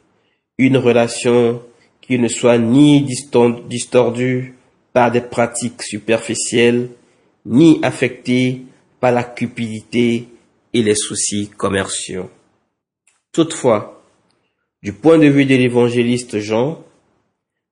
une 0.58 0.78
relation 0.78 1.62
qui 2.00 2.18
ne 2.18 2.28
soit 2.28 2.58
ni 2.58 3.02
distordue 3.02 4.54
par 4.92 5.10
des 5.10 5.20
pratiques 5.20 5.82
superficielles, 5.82 6.88
ni 7.46 7.78
affectée 7.82 8.62
par 9.00 9.12
la 9.12 9.24
cupidité 9.24 10.28
et 10.72 10.82
les 10.82 10.94
soucis 10.94 11.48
commerciaux. 11.56 12.30
Toutefois, 13.32 14.02
du 14.82 14.92
point 14.92 15.18
de 15.18 15.26
vue 15.26 15.46
de 15.46 15.54
l'évangéliste 15.54 16.38
Jean, 16.38 16.82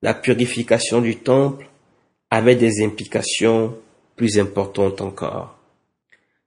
la 0.03 0.15
purification 0.15 1.01
du 1.01 1.17
temple 1.17 1.69
avait 2.31 2.57
des 2.57 2.85
implications 2.85 3.75
plus 4.17 4.39
importantes 4.39 5.01
encore. 5.01 5.59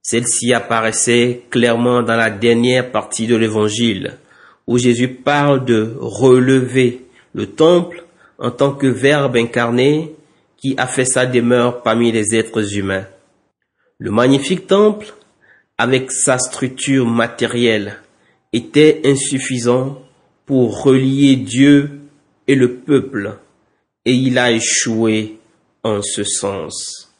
Celle-ci 0.01 0.53
apparaissait 0.53 1.43
clairement 1.49 2.01
dans 2.01 2.15
la 2.15 2.29
dernière 2.29 2.91
partie 2.91 3.27
de 3.27 3.35
l'évangile, 3.35 4.17
où 4.67 4.77
Jésus 4.77 5.09
parle 5.09 5.65
de 5.65 5.95
relever 5.99 7.01
le 7.33 7.47
temple 7.47 8.03
en 8.37 8.51
tant 8.51 8.73
que 8.73 8.87
Verbe 8.87 9.37
incarné 9.37 10.15
qui 10.57 10.75
a 10.77 10.87
fait 10.87 11.05
sa 11.05 11.25
demeure 11.25 11.81
parmi 11.81 12.11
les 12.11 12.35
êtres 12.35 12.75
humains. 12.75 13.07
Le 13.97 14.11
magnifique 14.11 14.67
temple, 14.67 15.13
avec 15.77 16.11
sa 16.11 16.37
structure 16.37 17.05
matérielle, 17.05 17.97
était 18.53 19.01
insuffisant 19.05 20.01
pour 20.45 20.83
relier 20.83 21.35
Dieu 21.35 22.01
et 22.47 22.55
le 22.55 22.75
peuple, 22.75 23.37
et 24.05 24.13
il 24.13 24.37
a 24.37 24.51
échoué 24.51 25.39
en 25.83 26.01
ce 26.01 26.23
sens. 26.23 27.13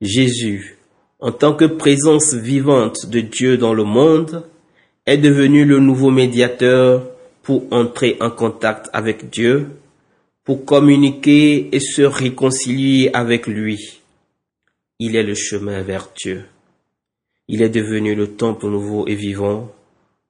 Jésus, 0.00 0.78
en 1.20 1.32
tant 1.32 1.54
que 1.54 1.64
présence 1.64 2.34
vivante 2.34 3.06
de 3.06 3.20
Dieu 3.20 3.56
dans 3.56 3.72
le 3.72 3.84
monde, 3.84 4.44
est 5.06 5.18
devenu 5.18 5.64
le 5.64 5.78
nouveau 5.78 6.10
médiateur 6.10 7.15
pour 7.46 7.62
entrer 7.70 8.16
en 8.18 8.30
contact 8.30 8.90
avec 8.92 9.30
Dieu, 9.30 9.78
pour 10.42 10.64
communiquer 10.64 11.72
et 11.72 11.78
se 11.78 12.02
réconcilier 12.02 13.10
avec 13.14 13.46
lui. 13.46 14.00
Il 14.98 15.14
est 15.14 15.22
le 15.22 15.36
chemin 15.36 15.80
vers 15.82 16.08
Dieu. 16.16 16.44
Il 17.46 17.62
est 17.62 17.68
devenu 17.68 18.16
le 18.16 18.34
temple 18.34 18.66
nouveau 18.66 19.06
et 19.06 19.14
vivant 19.14 19.70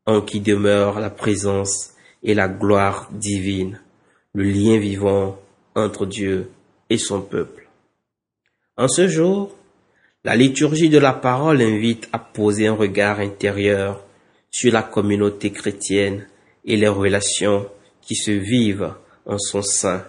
en 0.04 0.20
qui 0.20 0.40
demeure 0.40 1.00
la 1.00 1.08
présence 1.08 1.94
et 2.22 2.34
la 2.34 2.48
gloire 2.48 3.08
divine, 3.12 3.80
le 4.34 4.44
lien 4.44 4.78
vivant 4.78 5.38
entre 5.74 6.04
Dieu 6.04 6.50
et 6.90 6.98
son 6.98 7.22
peuple. 7.22 7.66
En 8.76 8.88
ce 8.88 9.08
jour, 9.08 9.56
la 10.22 10.36
liturgie 10.36 10.90
de 10.90 10.98
la 10.98 11.14
parole 11.14 11.62
invite 11.62 12.10
à 12.12 12.18
poser 12.18 12.66
un 12.66 12.74
regard 12.74 13.20
intérieur 13.20 14.04
sur 14.50 14.70
la 14.70 14.82
communauté 14.82 15.50
chrétienne 15.50 16.26
et 16.66 16.76
les 16.76 16.88
relations 16.88 17.68
qui 18.02 18.16
se 18.16 18.32
vivent 18.32 18.94
en 19.24 19.38
son 19.38 19.62
sein. 19.62 20.04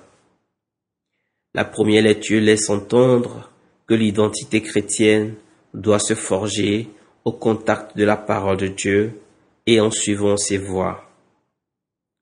La 1.53 1.65
première 1.65 2.03
lecture 2.03 2.41
laisse 2.41 2.69
entendre 2.69 3.51
que 3.87 3.93
l'identité 3.93 4.61
chrétienne 4.61 5.35
doit 5.73 5.99
se 5.99 6.13
forger 6.13 6.89
au 7.23 7.31
contact 7.31 7.97
de 7.97 8.03
la 8.03 8.17
parole 8.17 8.57
de 8.57 8.67
Dieu 8.67 9.19
et 9.65 9.79
en 9.79 9.91
suivant 9.91 10.37
ses 10.37 10.57
voies. 10.57 11.09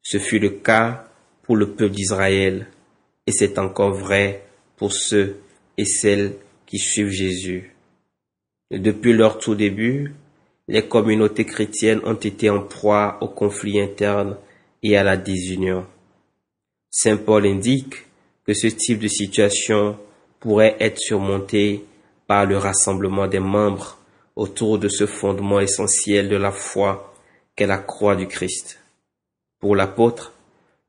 Ce 0.01 0.19
fut 0.19 0.39
le 0.39 0.51
cas 0.51 1.07
pour 1.43 1.55
le 1.55 1.71
peuple 1.71 1.95
d'Israël 1.95 2.67
et 3.27 3.31
c'est 3.31 3.57
encore 3.57 3.93
vrai 3.93 4.45
pour 4.77 4.93
ceux 4.93 5.37
et 5.77 5.85
celles 5.85 6.35
qui 6.65 6.77
suivent 6.77 7.09
Jésus. 7.09 7.75
Depuis 8.71 9.13
leur 9.13 9.37
tout 9.37 9.55
début, 9.55 10.15
les 10.67 10.87
communautés 10.87 11.45
chrétiennes 11.45 12.01
ont 12.05 12.15
été 12.15 12.49
en 12.49 12.61
proie 12.61 13.17
aux 13.21 13.27
conflits 13.27 13.79
internes 13.79 14.37
et 14.81 14.97
à 14.97 15.03
la 15.03 15.17
désunion. 15.17 15.85
Saint 16.89 17.17
Paul 17.17 17.45
indique 17.45 18.05
que 18.45 18.53
ce 18.53 18.67
type 18.67 18.99
de 18.99 19.07
situation 19.07 19.97
pourrait 20.39 20.77
être 20.79 20.99
surmonté 20.99 21.85
par 22.27 22.45
le 22.45 22.57
rassemblement 22.57 23.27
des 23.27 23.39
membres 23.39 23.97
autour 24.35 24.79
de 24.79 24.87
ce 24.87 25.05
fondement 25.05 25.59
essentiel 25.59 26.29
de 26.29 26.35
la 26.35 26.51
foi 26.51 27.13
qu'est 27.55 27.67
la 27.67 27.77
croix 27.77 28.15
du 28.15 28.27
Christ. 28.27 28.79
Pour 29.59 29.75
l'apôtre, 29.75 30.33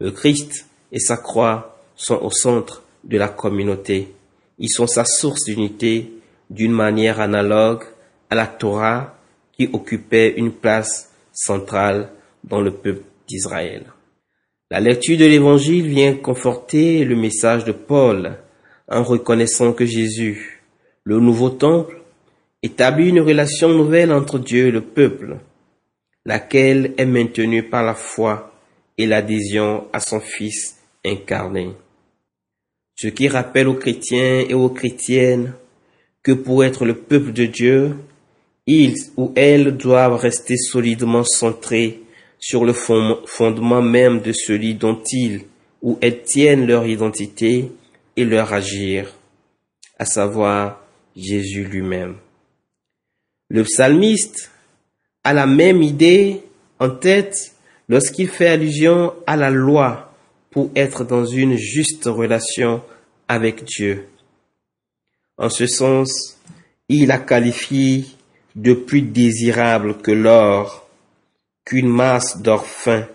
le 0.01 0.11
Christ 0.11 0.67
et 0.93 0.99
sa 0.99 1.17
croix 1.17 1.79
sont 1.95 2.21
au 2.23 2.31
centre 2.31 2.83
de 3.05 3.19
la 3.19 3.29
communauté. 3.29 4.13
Ils 4.59 4.71
sont 4.71 4.87
sa 4.87 5.05
source 5.05 5.45
d'unité 5.45 6.13
d'une 6.51 6.73
manière 6.73 7.21
analogue 7.21 7.85
à 8.31 8.35
la 8.35 8.47
Torah 8.47 9.16
qui 9.57 9.69
occupait 9.73 10.35
une 10.37 10.53
place 10.53 11.13
centrale 11.33 12.11
dans 12.45 12.61
le 12.61 12.73
peuple 12.73 13.05
d'Israël. 13.27 13.85
La 14.71 14.81
lecture 14.81 15.19
de 15.19 15.25
l'Évangile 15.25 15.87
vient 15.87 16.15
conforter 16.15 17.05
le 17.05 17.17
message 17.17 17.65
de 17.65 17.73
Paul 17.73 18.37
en 18.89 19.03
reconnaissant 19.03 19.73
que 19.73 19.87
Jésus, 19.87 20.63
le 21.05 21.21
nouveau 21.21 21.51
temple, 21.51 22.01
établit 22.63 23.11
une 23.11 23.21
relation 23.21 23.69
nouvelle 23.69 24.13
entre 24.13 24.39
Dieu 24.39 24.69
et 24.69 24.71
le 24.73 24.81
peuple, 24.81 25.37
laquelle 26.25 26.95
est 26.99 27.07
maintenue 27.07 27.63
par 27.63 27.85
la 27.85 27.95
foi 27.95 28.53
et 28.99 29.07
l'adhésion 29.07 29.87
à 29.93 30.01
son 30.01 30.21
Fils 30.21 30.79
incarné. 31.05 31.71
Ce 32.97 33.09
qui 33.09 33.29
rappelle 33.29 33.69
aux 33.69 33.75
chrétiens 33.75 34.41
et 34.49 34.55
aux 34.55 34.71
chrétiennes 34.71 35.53
que 36.23 36.33
pour 36.33 36.65
être 36.65 36.85
le 36.85 36.95
peuple 36.95 37.33
de 37.33 37.45
Dieu, 37.45 37.97
ils 38.67 38.97
ou 39.17 39.33
elles 39.37 39.77
doivent 39.77 40.17
rester 40.17 40.57
solidement 40.57 41.25
centrés 41.25 42.03
sur 42.39 42.65
le 42.65 42.73
fondement 42.73 43.83
même 43.83 44.21
de 44.21 44.33
celui 44.33 44.75
dont 44.75 45.01
ils 45.13 45.43
ou 45.83 45.99
elles 46.01 46.23
tiennent 46.23 46.67
leur 46.67 46.87
identité 46.87 47.71
et 48.17 48.25
leur 48.25 48.53
agir, 48.53 49.13
à 49.99 50.05
savoir 50.05 50.83
Jésus 51.15 51.65
lui-même. 51.65 52.17
Le 53.49 53.63
psalmiste 53.63 54.51
a 55.23 55.33
la 55.33 55.47
même 55.47 55.83
idée 55.83 56.43
en 56.81 56.91
tête 56.91 57.55
lorsqu'il 57.89 58.29
fait 58.29 58.49
allusion 58.49 59.15
à 59.27 59.37
la 59.37 59.51
loi 59.51 60.13
pour 60.51 60.71
être 60.75 61.05
dans 61.05 61.25
une 61.25 61.57
juste 61.57 62.07
relation 62.07 62.83
avec 63.29 63.65
Dieu. 63.65 64.09
En 65.39 65.51
ce 65.51 65.67
sens, 65.67 66.39
il 66.89 67.09
la 67.09 67.19
qualifie 67.19 68.16
de 68.57 68.73
plus 68.73 69.03
désirable 69.03 69.99
que 69.99 70.11
l'or, 70.11 70.89
qu'une 71.67 71.89
masse 71.89 72.41
d'or 72.41 72.65
fin, 72.65 73.07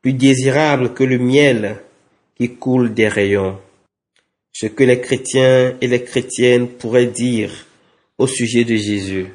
plus 0.00 0.12
désirable 0.12 0.94
que 0.94 1.02
le 1.02 1.18
miel 1.18 1.78
qui 2.36 2.54
coule 2.54 2.94
des 2.94 3.08
rayons. 3.08 3.58
Ce 4.52 4.66
que 4.66 4.84
les 4.84 5.00
chrétiens 5.00 5.74
et 5.80 5.88
les 5.88 6.04
chrétiennes 6.04 6.68
pourraient 6.68 7.06
dire 7.08 7.50
au 8.18 8.28
sujet 8.28 8.64
de 8.64 8.76
Jésus. 8.76 9.26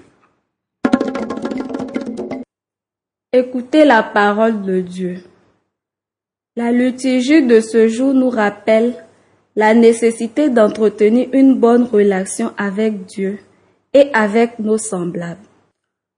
Écoutez 3.33 3.83
la 3.83 4.03
parole 4.03 4.61
de 4.61 4.79
Dieu. 4.79 5.23
La 6.55 6.71
liturgie 6.71 7.45
de 7.45 7.59
ce 7.59 7.87
jour 7.87 8.13
nous 8.13 8.29
rappelle 8.29 8.95
la 9.57 9.73
nécessité 9.73 10.49
d'entretenir 10.49 11.27
une 11.33 11.59
bonne 11.59 11.83
relation 11.83 12.53
avec 12.57 13.05
Dieu 13.05 13.39
et 13.93 14.09
avec 14.13 14.59
nos 14.59 14.77
semblables. 14.77 15.39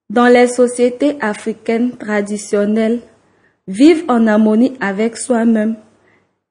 Dans 0.09 0.27
les 0.27 0.47
sociétés 0.47 1.17
africaines 1.21 1.97
traditionnelles, 1.97 3.01
vivre 3.67 4.03
en 4.09 4.27
harmonie 4.27 4.77
avec 4.79 5.17
soi-même, 5.17 5.75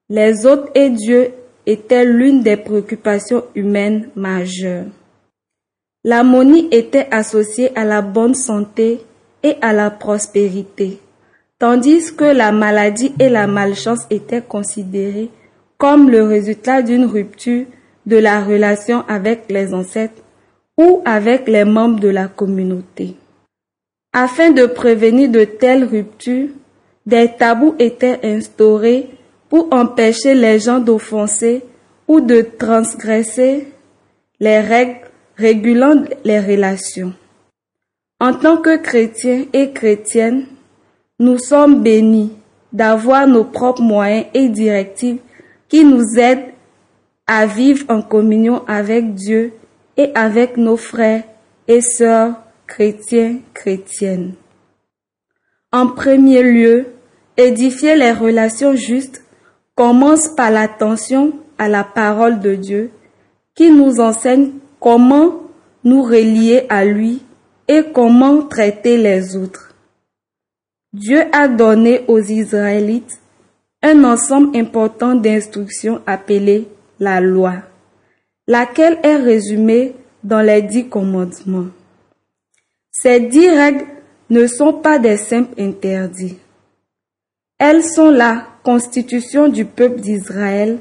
les 0.09 0.47
autres 0.47 0.71
et 0.75 0.91
Dieu 0.91 1.33
étaient 1.67 2.05
l'une 2.05 2.43
des 2.43 2.57
préoccupations 2.57 3.45
humaines 3.55 4.09
majeures. 4.17 4.87
L'harmonie 6.05 6.69
était 6.73 7.07
associée 7.13 7.77
à 7.79 7.85
la 7.85 8.03
bonne 8.03 8.35
santé 8.35 9.01
et 9.45 9.57
à 9.61 9.73
la 9.73 9.91
prospérité, 9.91 10.99
tandis 11.59 12.15
que 12.17 12.25
la 12.25 12.51
maladie 12.51 13.15
et 13.21 13.29
la 13.29 13.47
malchance 13.47 14.07
étaient 14.11 14.43
considérées 14.43 15.31
comme 15.79 16.11
le 16.11 16.25
résultat 16.25 16.83
d'une 16.83 17.05
rupture 17.05 17.67
de 18.07 18.17
la 18.17 18.43
relation 18.43 19.05
avec 19.09 19.45
les 19.49 19.73
ancêtres 19.75 20.22
ou 20.79 21.03
avec 21.05 21.49
les 21.49 21.65
membres 21.65 22.01
de 22.01 22.09
la 22.09 22.29
communauté. 22.29 23.17
Afin 24.13 24.51
de 24.51 24.67
prévenir 24.67 25.31
de 25.31 25.45
telles 25.45 25.85
ruptures, 25.85 26.51
des 27.07 27.31
tabous 27.39 27.75
étaient 27.79 28.21
instaurés 28.25 29.09
pour 29.49 29.69
empêcher 29.73 30.35
les 30.35 30.59
gens 30.59 30.81
d'offenser 30.81 31.63
ou 32.09 32.21
de 32.21 32.43
transgresser 32.59 33.69
les 34.41 34.61
règles 34.61 35.01
régulant 35.37 36.05
les 36.25 36.41
relations. 36.41 37.13
En 38.21 38.35
tant 38.35 38.57
que 38.57 38.77
chrétiens 38.77 39.47
et 39.53 39.73
chrétiennes, 39.73 40.47
nous 41.19 41.39
sommes 41.39 41.83
bénis 41.83 42.33
d'avoir 42.73 43.27
nos 43.27 43.45
propres 43.45 43.83
moyens 43.83 44.27
et 44.35 44.49
directives 44.49 45.19
qui 45.69 45.85
nous 45.85 46.19
aident 46.19 46.53
à 47.27 47.47
vivre 47.47 47.85
en 47.89 48.03
communion 48.03 48.63
avec 48.67 49.15
Dieu 49.15 49.53
et 49.97 50.11
avec 50.15 50.57
nos 50.57 50.77
frères 50.77 51.25
et 51.69 51.81
sœurs 51.81 52.35
chrétiens, 52.67 53.39
chrétiennes. 53.55 54.35
En 55.73 55.87
premier 55.89 56.43
lieu, 56.43 56.87
édifier 57.37 57.97
les 57.97 58.13
relations 58.13 58.75
justes 58.75 59.25
commence 59.75 60.29
par 60.29 60.51
l'attention 60.51 61.33
à 61.59 61.69
la 61.69 61.85
parole 61.85 62.41
de 62.41 62.55
Dieu 62.55 62.91
qui 63.55 63.71
nous 63.71 64.01
enseigne 64.01 64.53
comment 64.81 65.43
nous 65.85 66.03
relier 66.03 66.67
à 66.69 66.85
lui 66.85 67.23
et 67.69 67.83
comment 67.93 68.43
traiter 68.43 68.97
les 68.97 69.37
autres. 69.37 69.75
Dieu 70.93 71.23
a 71.33 71.49
donné 71.49 72.05
aux 72.09 72.21
Israélites 72.21 73.21
un 73.83 74.05
ensemble 74.05 74.57
important 74.57 75.15
d'instructions 75.15 76.01
appelées 76.07 76.69
la 77.01 77.21
loi, 77.21 77.55
laquelle 78.47 78.99
est 79.03 79.17
résumée 79.17 79.95
dans 80.25 80.41
les 80.41 80.63
dix 80.63 80.89
commandements? 80.89 81.69
Ces 82.91 83.21
dix 83.21 83.49
règles 83.49 83.87
ne 84.31 84.47
sont 84.47 84.73
pas 84.73 84.99
des 84.99 85.17
simples 85.17 85.61
interdits. 85.61 86.39
Elles 87.59 87.85
sont 87.85 88.11
la 88.11 88.47
constitution 88.63 89.49
du 89.49 89.65
peuple 89.65 90.01
d'Israël 90.01 90.79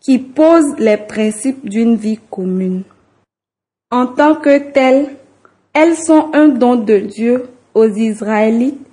qui 0.00 0.18
pose 0.18 0.76
les 0.78 0.96
principes 0.96 1.68
d'une 1.68 1.96
vie 1.96 2.18
commune. 2.30 2.82
En 3.90 4.06
tant 4.06 4.34
que 4.34 4.72
telles, 4.72 5.16
elles 5.72 5.96
sont 5.96 6.30
un 6.32 6.48
don 6.48 6.76
de 6.76 6.98
Dieu 6.98 7.48
aux 7.74 7.88
Israélites 7.88 8.86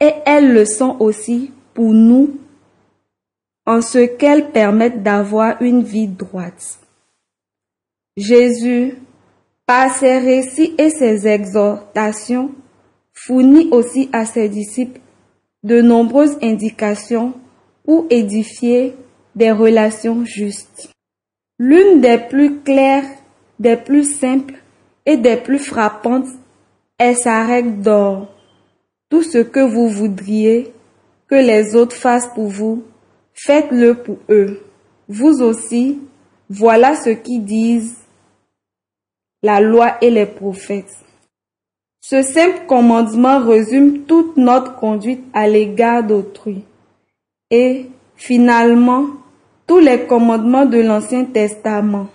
et 0.00 0.12
elles 0.26 0.52
le 0.52 0.64
sont 0.64 0.96
aussi 1.00 1.50
pour 1.74 1.92
nous 1.92 2.36
en 3.66 3.80
ce 3.80 3.98
qu'elles 3.98 4.50
permettent 4.50 5.02
d'avoir 5.02 5.60
une 5.62 5.82
vie 5.82 6.08
droite. 6.08 6.78
Jésus, 8.16 8.94
par 9.66 9.92
ses 9.92 10.18
récits 10.18 10.72
et 10.78 10.90
ses 10.90 11.26
exhortations, 11.26 12.52
fournit 13.12 13.68
aussi 13.72 14.08
à 14.12 14.24
ses 14.24 14.48
disciples 14.48 15.00
de 15.64 15.80
nombreuses 15.82 16.38
indications 16.40 17.34
pour 17.84 18.06
édifier 18.10 18.94
des 19.34 19.50
relations 19.50 20.24
justes. 20.24 20.90
L'une 21.58 22.00
des 22.00 22.18
plus 22.18 22.60
claires, 22.60 23.08
des 23.58 23.76
plus 23.76 24.04
simples 24.04 24.54
et 25.06 25.16
des 25.16 25.36
plus 25.36 25.58
frappantes 25.58 26.28
est 27.00 27.14
sa 27.14 27.44
règle 27.44 27.80
d'or. 27.82 28.32
Tout 29.08 29.24
ce 29.24 29.38
que 29.38 29.60
vous 29.60 29.88
voudriez 29.88 30.72
que 31.26 31.34
les 31.34 31.74
autres 31.74 31.96
fassent 31.96 32.30
pour 32.32 32.46
vous, 32.46 32.84
faites-le 33.32 33.94
pour 33.94 34.18
eux. 34.28 34.60
Vous 35.08 35.42
aussi, 35.42 35.98
voilà 36.48 36.94
ce 36.94 37.10
qui 37.10 37.40
disent 37.40 38.03
la 39.44 39.60
loi 39.60 39.98
et 40.00 40.08
les 40.08 40.24
prophètes. 40.24 41.04
Ce 42.00 42.22
simple 42.22 42.62
commandement 42.66 43.40
résume 43.40 44.04
toute 44.04 44.38
notre 44.38 44.74
conduite 44.76 45.22
à 45.34 45.46
l'égard 45.46 46.02
d'autrui. 46.02 46.64
Et, 47.50 47.90
finalement, 48.16 49.04
tous 49.66 49.80
les 49.80 50.06
commandements 50.06 50.64
de 50.64 50.80
l'Ancien 50.80 51.26
Testament. 51.26 52.06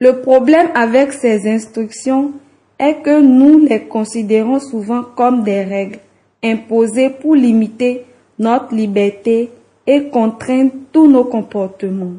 Le 0.00 0.22
problème 0.22 0.70
avec 0.74 1.12
ces 1.12 1.46
instructions 1.46 2.32
est 2.78 3.02
que 3.02 3.20
nous 3.20 3.58
les 3.58 3.82
considérons 3.82 4.60
souvent 4.60 5.02
comme 5.02 5.42
des 5.42 5.62
règles 5.62 5.98
imposées 6.42 7.10
pour 7.10 7.34
limiter 7.34 8.06
notre 8.38 8.74
liberté 8.74 9.50
et 9.86 10.08
contraindre 10.08 10.72
tous 10.90 11.06
nos 11.06 11.24
comportements. 11.24 12.14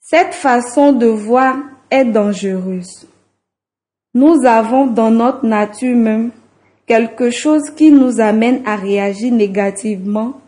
Cette 0.00 0.34
façon 0.34 0.92
de 0.92 1.06
voir 1.06 1.56
est 1.94 2.04
dangereuse. 2.04 3.06
Nous 4.14 4.44
avons 4.44 4.86
dans 4.86 5.10
notre 5.10 5.46
nature 5.46 5.96
même 5.96 6.30
quelque 6.86 7.30
chose 7.30 7.70
qui 7.70 7.90
nous 7.90 8.20
amène 8.20 8.62
à 8.66 8.76
réagir 8.76 9.32
négativement 9.32 10.40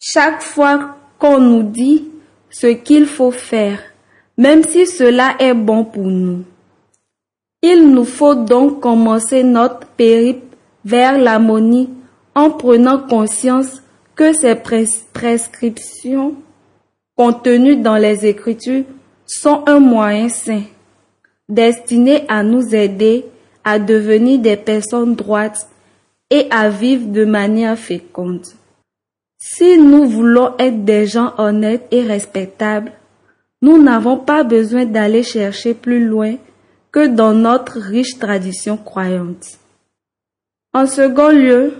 chaque 0.00 0.42
fois 0.42 0.96
qu'on 1.18 1.40
nous 1.40 1.62
dit 1.62 2.08
ce 2.50 2.68
qu'il 2.68 3.06
faut 3.06 3.30
faire, 3.30 3.80
même 4.36 4.62
si 4.62 4.86
cela 4.86 5.34
est 5.38 5.54
bon 5.54 5.84
pour 5.84 6.06
nous. 6.06 6.44
Il 7.62 7.90
nous 7.90 8.04
faut 8.04 8.36
donc 8.36 8.80
commencer 8.80 9.42
notre 9.42 9.86
périple 9.86 10.56
vers 10.84 11.18
l'harmonie 11.18 11.90
en 12.34 12.50
prenant 12.50 12.98
conscience 13.00 13.82
que 14.14 14.32
ces 14.32 14.54
prescriptions 14.54 16.34
contenues 17.16 17.76
dans 17.76 17.96
les 17.96 18.26
Écritures 18.26 18.84
sont 19.28 19.62
un 19.66 19.78
moyen 19.78 20.28
sain, 20.28 20.62
destiné 21.48 22.24
à 22.28 22.42
nous 22.42 22.74
aider 22.74 23.26
à 23.62 23.78
devenir 23.78 24.38
des 24.38 24.56
personnes 24.56 25.14
droites 25.14 25.68
et 26.30 26.46
à 26.50 26.70
vivre 26.70 27.06
de 27.08 27.24
manière 27.24 27.78
féconde. 27.78 28.46
Si 29.38 29.78
nous 29.78 30.08
voulons 30.08 30.54
être 30.58 30.84
des 30.84 31.06
gens 31.06 31.34
honnêtes 31.38 31.86
et 31.90 32.02
respectables, 32.02 32.92
nous 33.60 33.80
n'avons 33.80 34.16
pas 34.16 34.42
besoin 34.42 34.86
d'aller 34.86 35.22
chercher 35.22 35.74
plus 35.74 36.04
loin 36.04 36.36
que 36.90 37.06
dans 37.06 37.34
notre 37.34 37.78
riche 37.78 38.18
tradition 38.18 38.76
croyante. 38.76 39.58
En 40.72 40.86
second 40.86 41.30
lieu, 41.30 41.74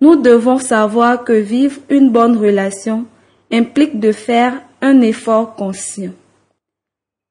nous 0.00 0.16
devons 0.16 0.58
savoir 0.58 1.24
que 1.24 1.32
vivre 1.32 1.80
une 1.88 2.10
bonne 2.10 2.36
relation 2.36 3.06
implique 3.50 3.98
de 3.98 4.12
faire 4.12 4.60
un 4.80 5.00
effort 5.00 5.54
conscient. 5.54 6.12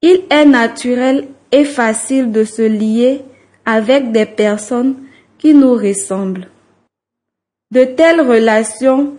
Il 0.01 0.23
est 0.29 0.45
naturel 0.45 1.27
et 1.51 1.63
facile 1.63 2.31
de 2.31 2.43
se 2.43 2.63
lier 2.63 3.21
avec 3.65 4.11
des 4.11 4.25
personnes 4.25 4.95
qui 5.37 5.53
nous 5.53 5.73
ressemblent. 5.73 6.47
De 7.69 7.83
telles 7.83 8.21
relations 8.21 9.13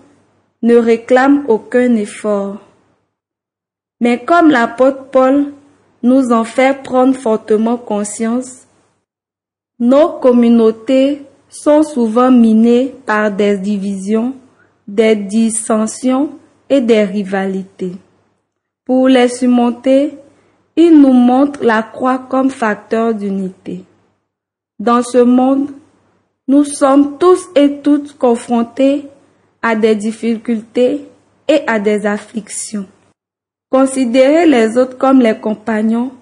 ne 0.63 0.77
réclament 0.77 1.45
aucun 1.49 1.95
effort. 1.95 2.59
Mais 4.01 4.25
comme 4.25 4.51
l'apôtre 4.51 5.05
Paul 5.11 5.53
nous 6.03 6.33
en 6.33 6.45
fait 6.45 6.83
prendre 6.83 7.15
fortement 7.17 7.77
conscience, 7.77 8.67
nos 9.79 10.19
communautés 10.19 11.23
sont 11.49 11.83
souvent 11.83 12.31
minées 12.31 12.95
par 13.07 13.31
des 13.31 13.57
divisions, 13.57 14.35
des 14.89 15.15
dissensions 15.15 16.31
et 16.69 16.81
des 16.81 17.05
rivalités. 17.05 17.93
Pour 18.85 19.07
les 19.09 19.29
surmonter, 19.29 20.19
il 20.77 21.01
nous 21.01 21.13
montre 21.13 21.63
la 21.63 21.83
croix 21.83 22.19
comme 22.19 22.51
facteur 22.51 23.15
d'unité. 23.15 23.85
Dans 24.79 25.03
ce 25.03 25.19
monde, 25.19 25.69
nous 26.49 26.65
sommes 26.65 27.19
tous 27.19 27.49
et 27.55 27.81
toutes 27.83 28.17
confrontés 28.19 29.09
à 29.61 29.77
des 29.77 29.95
difficultés 29.95 31.07
et 31.49 31.61
à 31.67 31.79
des 31.79 32.07
afflictions. 32.07 32.87
Considérer 33.71 34.47
les 34.47 34.77
autres 34.77 34.99
comme 34.99 35.21
les 35.21 35.39
compagnons 35.39 36.13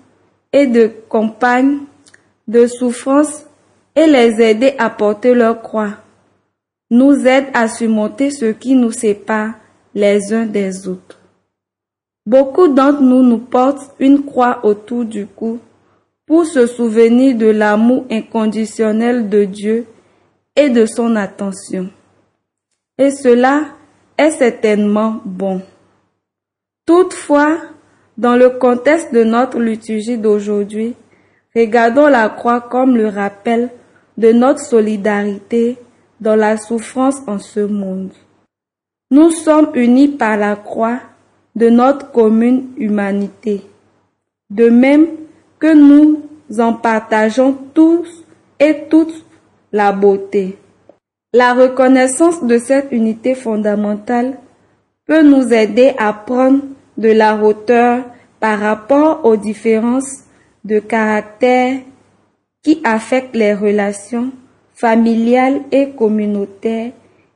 et 0.52 0.66
de 0.66 0.90
compagnes 1.08 1.78
de 2.46 2.66
souffrance 2.66 3.44
et 3.94 4.06
les 4.06 4.40
aider 4.42 4.74
à 4.78 4.90
porter 4.90 5.34
leur 5.34 5.62
croix 5.62 5.94
nous 6.90 7.26
aide 7.26 7.46
à 7.54 7.68
surmonter 7.68 8.30
ce 8.30 8.46
qui 8.46 8.74
nous 8.74 8.90
sépare 8.90 9.54
les 9.94 10.32
uns 10.32 10.46
des 10.46 10.88
autres. 10.88 11.19
Beaucoup 12.30 12.68
d'entre 12.68 13.02
nous 13.02 13.24
nous 13.24 13.38
portent 13.38 13.92
une 13.98 14.24
croix 14.24 14.60
autour 14.62 15.04
du 15.04 15.26
cou 15.26 15.58
pour 16.26 16.46
se 16.46 16.68
souvenir 16.68 17.36
de 17.36 17.46
l'amour 17.46 18.04
inconditionnel 18.08 19.28
de 19.28 19.46
Dieu 19.46 19.84
et 20.54 20.68
de 20.68 20.86
son 20.86 21.16
attention. 21.16 21.90
Et 22.98 23.10
cela 23.10 23.64
est 24.16 24.30
certainement 24.30 25.20
bon. 25.24 25.60
Toutefois, 26.86 27.56
dans 28.16 28.36
le 28.36 28.50
contexte 28.50 29.12
de 29.12 29.24
notre 29.24 29.58
liturgie 29.58 30.16
d'aujourd'hui, 30.16 30.94
regardons 31.56 32.06
la 32.06 32.28
croix 32.28 32.60
comme 32.60 32.96
le 32.96 33.08
rappel 33.08 33.70
de 34.18 34.30
notre 34.30 34.60
solidarité 34.60 35.78
dans 36.20 36.36
la 36.36 36.58
souffrance 36.58 37.22
en 37.26 37.40
ce 37.40 37.58
monde. 37.58 38.12
Nous 39.10 39.32
sommes 39.32 39.72
unis 39.74 40.06
par 40.06 40.36
la 40.36 40.54
croix 40.54 41.00
de 41.54 41.68
notre 41.68 42.10
commune 42.10 42.68
humanité, 42.76 43.62
de 44.50 44.68
même 44.68 45.06
que 45.58 45.74
nous 45.74 46.22
en 46.58 46.74
partageons 46.74 47.56
tous 47.74 48.24
et 48.58 48.84
toutes 48.88 49.24
la 49.72 49.92
beauté. 49.92 50.58
La 51.32 51.54
reconnaissance 51.54 52.42
de 52.42 52.58
cette 52.58 52.90
unité 52.90 53.34
fondamentale 53.34 54.38
peut 55.06 55.22
nous 55.22 55.52
aider 55.52 55.94
à 55.98 56.12
prendre 56.12 56.62
de 56.96 57.10
la 57.10 57.36
hauteur 57.36 58.04
par 58.40 58.58
rapport 58.58 59.24
aux 59.24 59.36
différences 59.36 60.24
de 60.64 60.78
caractère 60.80 61.78
qui 62.62 62.80
affectent 62.84 63.36
les 63.36 63.54
relations 63.54 64.32
familiales 64.74 65.60
et 65.72 65.90
communautaires 65.90 66.92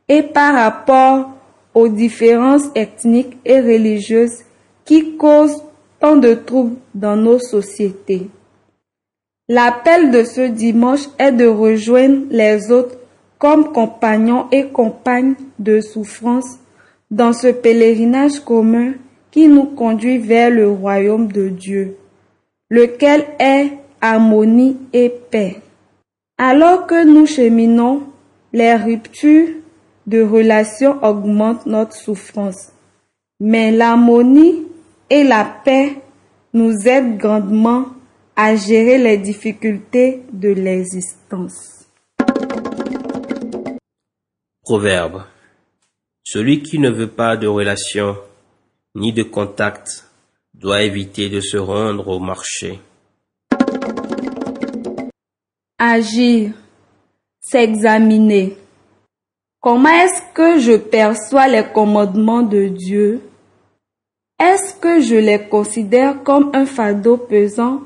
et 0.09 0.23
par 0.23 0.55
rapport 0.55 1.31
aux 1.75 1.89
différences 1.89 2.67
ethniques 2.75 3.37
et 3.45 3.61
religieuses 3.61 4.45
qui 4.85 5.17
causent 5.17 5.63
tant 6.01 6.17
de 6.17 6.35
troubles 6.35 6.77
dans 6.95 7.17
nos 7.17 7.39
sociétés. 7.39 8.29
L'appel 9.49 10.11
de 10.11 10.25
ce 10.25 10.43
dimanche 10.43 11.09
est 11.19 11.33
de 11.33 11.47
rejoindre 11.47 12.27
les 12.31 12.71
autres 12.71 12.97
comme 13.39 13.73
compagnons 13.73 14.47
et 14.51 14.69
compagnes 14.69 15.35
de 15.59 15.81
souffrance 15.81 16.59
dans 17.11 17.33
ce 17.33 17.49
pèlerinage 17.49 18.41
commun 18.41 18.93
qui 19.31 19.49
nous 19.49 19.65
conduit 19.65 20.19
vers 20.19 20.51
le 20.51 20.71
royaume 20.71 21.31
de 21.31 21.49
Dieu, 21.49 21.97
lequel 22.71 23.27
est 23.39 23.73
harmonie 24.01 24.77
et 24.93 25.13
paix. 25.31 25.57
Alors 26.39 26.87
que 26.87 27.05
nous 27.05 27.27
cheminons, 27.27 28.05
les 28.53 28.75
ruptures 28.75 29.49
de 30.07 30.23
relations 30.23 31.03
augmentent 31.03 31.67
notre 31.67 31.95
souffrance. 31.95 32.73
Mais 33.41 33.71
l'harmonie 33.71 34.67
et 35.11 35.25
la 35.25 35.45
paix 35.45 35.97
nous 36.53 36.87
aident 36.87 37.17
grandement 37.17 37.87
à 38.37 38.57
gérer 38.57 38.99
les 38.99 39.19
difficultés 39.19 40.23
de 40.33 40.51
l'existence. 40.51 41.87
Proverbe. 44.63 45.25
Celui 46.23 46.63
qui 46.63 46.79
ne 46.79 46.91
veut 46.91 47.11
pas 47.11 47.37
de 47.37 47.47
relation 47.47 48.17
ni 48.95 49.13
de 49.13 49.23
contact 49.23 50.09
doit 50.55 50.83
éviter 50.83 51.29
de 51.29 51.41
se 51.41 51.57
rendre 51.57 52.09
au 52.09 52.19
marché. 52.19 52.81
Agir, 55.79 56.53
s'examiner. 57.41 58.57
Comment 59.65 59.89
est-ce 59.89 60.21
que 60.35 60.59
je 60.59 60.77
perçois 60.77 61.49
les 61.49 61.65
commandements 61.65 62.43
de 62.43 62.69
Dieu? 62.69 63.23
Est-ce 64.39 64.75
que 64.75 65.01
je 65.01 65.15
les 65.15 65.49
considère 65.49 66.23
comme 66.23 66.51
un 66.53 66.67
fardeau 66.67 67.17
pesant 67.17 67.81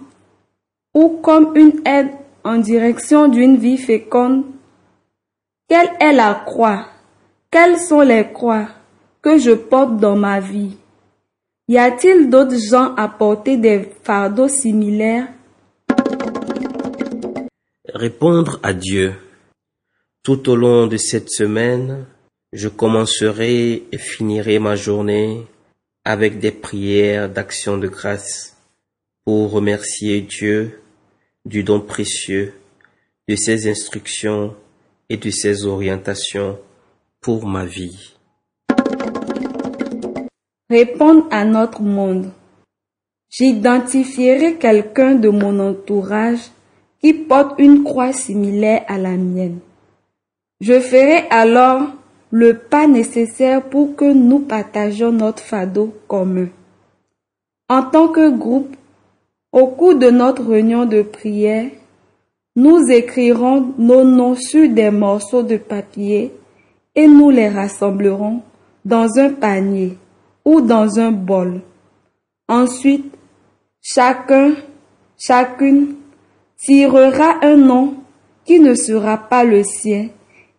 ou 0.92 1.20
comme 1.22 1.52
une 1.54 1.80
aide 1.86 2.10
en 2.42 2.58
direction 2.58 3.28
d'une 3.28 3.56
vie 3.56 3.78
féconde? 3.78 4.42
Quelle 5.68 5.92
est 6.00 6.12
la 6.12 6.42
croix? 6.44 6.86
Quelles 7.48 7.78
sont 7.78 8.00
les 8.00 8.26
croix 8.32 8.66
que 9.22 9.38
je 9.38 9.52
porte 9.52 9.98
dans 9.98 10.16
ma 10.16 10.40
vie? 10.40 10.76
Y 11.68 11.78
a-t-il 11.78 12.28
d'autres 12.28 12.58
gens 12.58 12.92
à 12.96 13.06
porter 13.06 13.56
des 13.56 13.88
fardeaux 14.02 14.48
similaires? 14.48 15.28
Répondre 17.94 18.58
à 18.64 18.72
Dieu. 18.72 19.14
Tout 20.28 20.50
au 20.50 20.56
long 20.56 20.86
de 20.86 20.98
cette 20.98 21.30
semaine, 21.30 22.04
je 22.52 22.68
commencerai 22.68 23.84
et 23.90 23.96
finirai 23.96 24.58
ma 24.58 24.76
journée 24.76 25.46
avec 26.04 26.38
des 26.38 26.50
prières 26.50 27.30
d'action 27.30 27.78
de 27.78 27.88
grâce 27.88 28.54
pour 29.24 29.50
remercier 29.50 30.20
Dieu 30.20 30.82
du 31.46 31.62
don 31.62 31.80
précieux 31.80 32.52
de 33.26 33.36
ses 33.36 33.70
instructions 33.70 34.54
et 35.08 35.16
de 35.16 35.30
ses 35.30 35.64
orientations 35.64 36.58
pour 37.22 37.46
ma 37.46 37.64
vie. 37.64 38.14
Répondre 40.68 41.26
à 41.30 41.46
notre 41.46 41.80
monde. 41.80 42.30
J'identifierai 43.30 44.56
quelqu'un 44.56 45.14
de 45.14 45.30
mon 45.30 45.58
entourage 45.58 46.50
qui 47.00 47.14
porte 47.14 47.58
une 47.58 47.82
croix 47.82 48.12
similaire 48.12 48.84
à 48.88 48.98
la 48.98 49.16
mienne. 49.16 49.60
Je 50.60 50.80
ferai 50.80 51.28
alors 51.30 51.82
le 52.32 52.58
pas 52.58 52.88
nécessaire 52.88 53.62
pour 53.62 53.94
que 53.94 54.12
nous 54.12 54.40
partagions 54.40 55.12
notre 55.12 55.42
fardeau 55.42 55.94
commun. 56.08 56.48
En 57.68 57.84
tant 57.84 58.08
que 58.08 58.28
groupe, 58.28 58.76
au 59.52 59.68
cours 59.68 59.94
de 59.94 60.10
notre 60.10 60.42
réunion 60.42 60.84
de 60.84 61.02
prière, 61.02 61.70
nous 62.56 62.90
écrirons 62.90 63.72
nos 63.78 64.02
noms 64.02 64.34
sur 64.34 64.68
des 64.68 64.90
morceaux 64.90 65.44
de 65.44 65.58
papier 65.58 66.32
et 66.96 67.06
nous 67.06 67.30
les 67.30 67.48
rassemblerons 67.48 68.42
dans 68.84 69.16
un 69.16 69.30
panier 69.30 69.96
ou 70.44 70.60
dans 70.60 70.98
un 70.98 71.12
bol. 71.12 71.60
Ensuite, 72.48 73.14
chacun, 73.80 74.56
chacune 75.16 75.94
tirera 76.56 77.36
un 77.42 77.56
nom 77.56 77.94
qui 78.44 78.58
ne 78.58 78.74
sera 78.74 79.18
pas 79.18 79.44
le 79.44 79.62
sien 79.62 80.08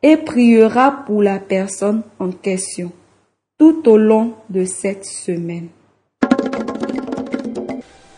et 0.01 0.17
priera 0.17 1.03
pour 1.05 1.21
la 1.21 1.39
personne 1.39 2.03
en 2.19 2.31
question 2.31 2.91
tout 3.57 3.89
au 3.89 3.97
long 3.97 4.33
de 4.49 4.63
cette 4.65 5.05
semaine. 5.05 5.67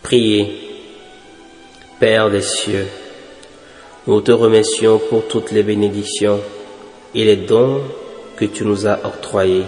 Priez. 0.03 0.67
Père 1.99 2.31
des 2.31 2.41
cieux, 2.41 2.87
nous 4.07 4.21
te 4.21 4.31
remercions 4.31 4.99
pour 5.09 5.27
toutes 5.27 5.51
les 5.51 5.61
bénédictions 5.61 6.39
et 7.13 7.23
les 7.23 7.35
dons 7.37 7.81
que 8.37 8.45
tu 8.45 8.65
nous 8.65 8.87
as 8.87 9.05
octroyés. 9.05 9.65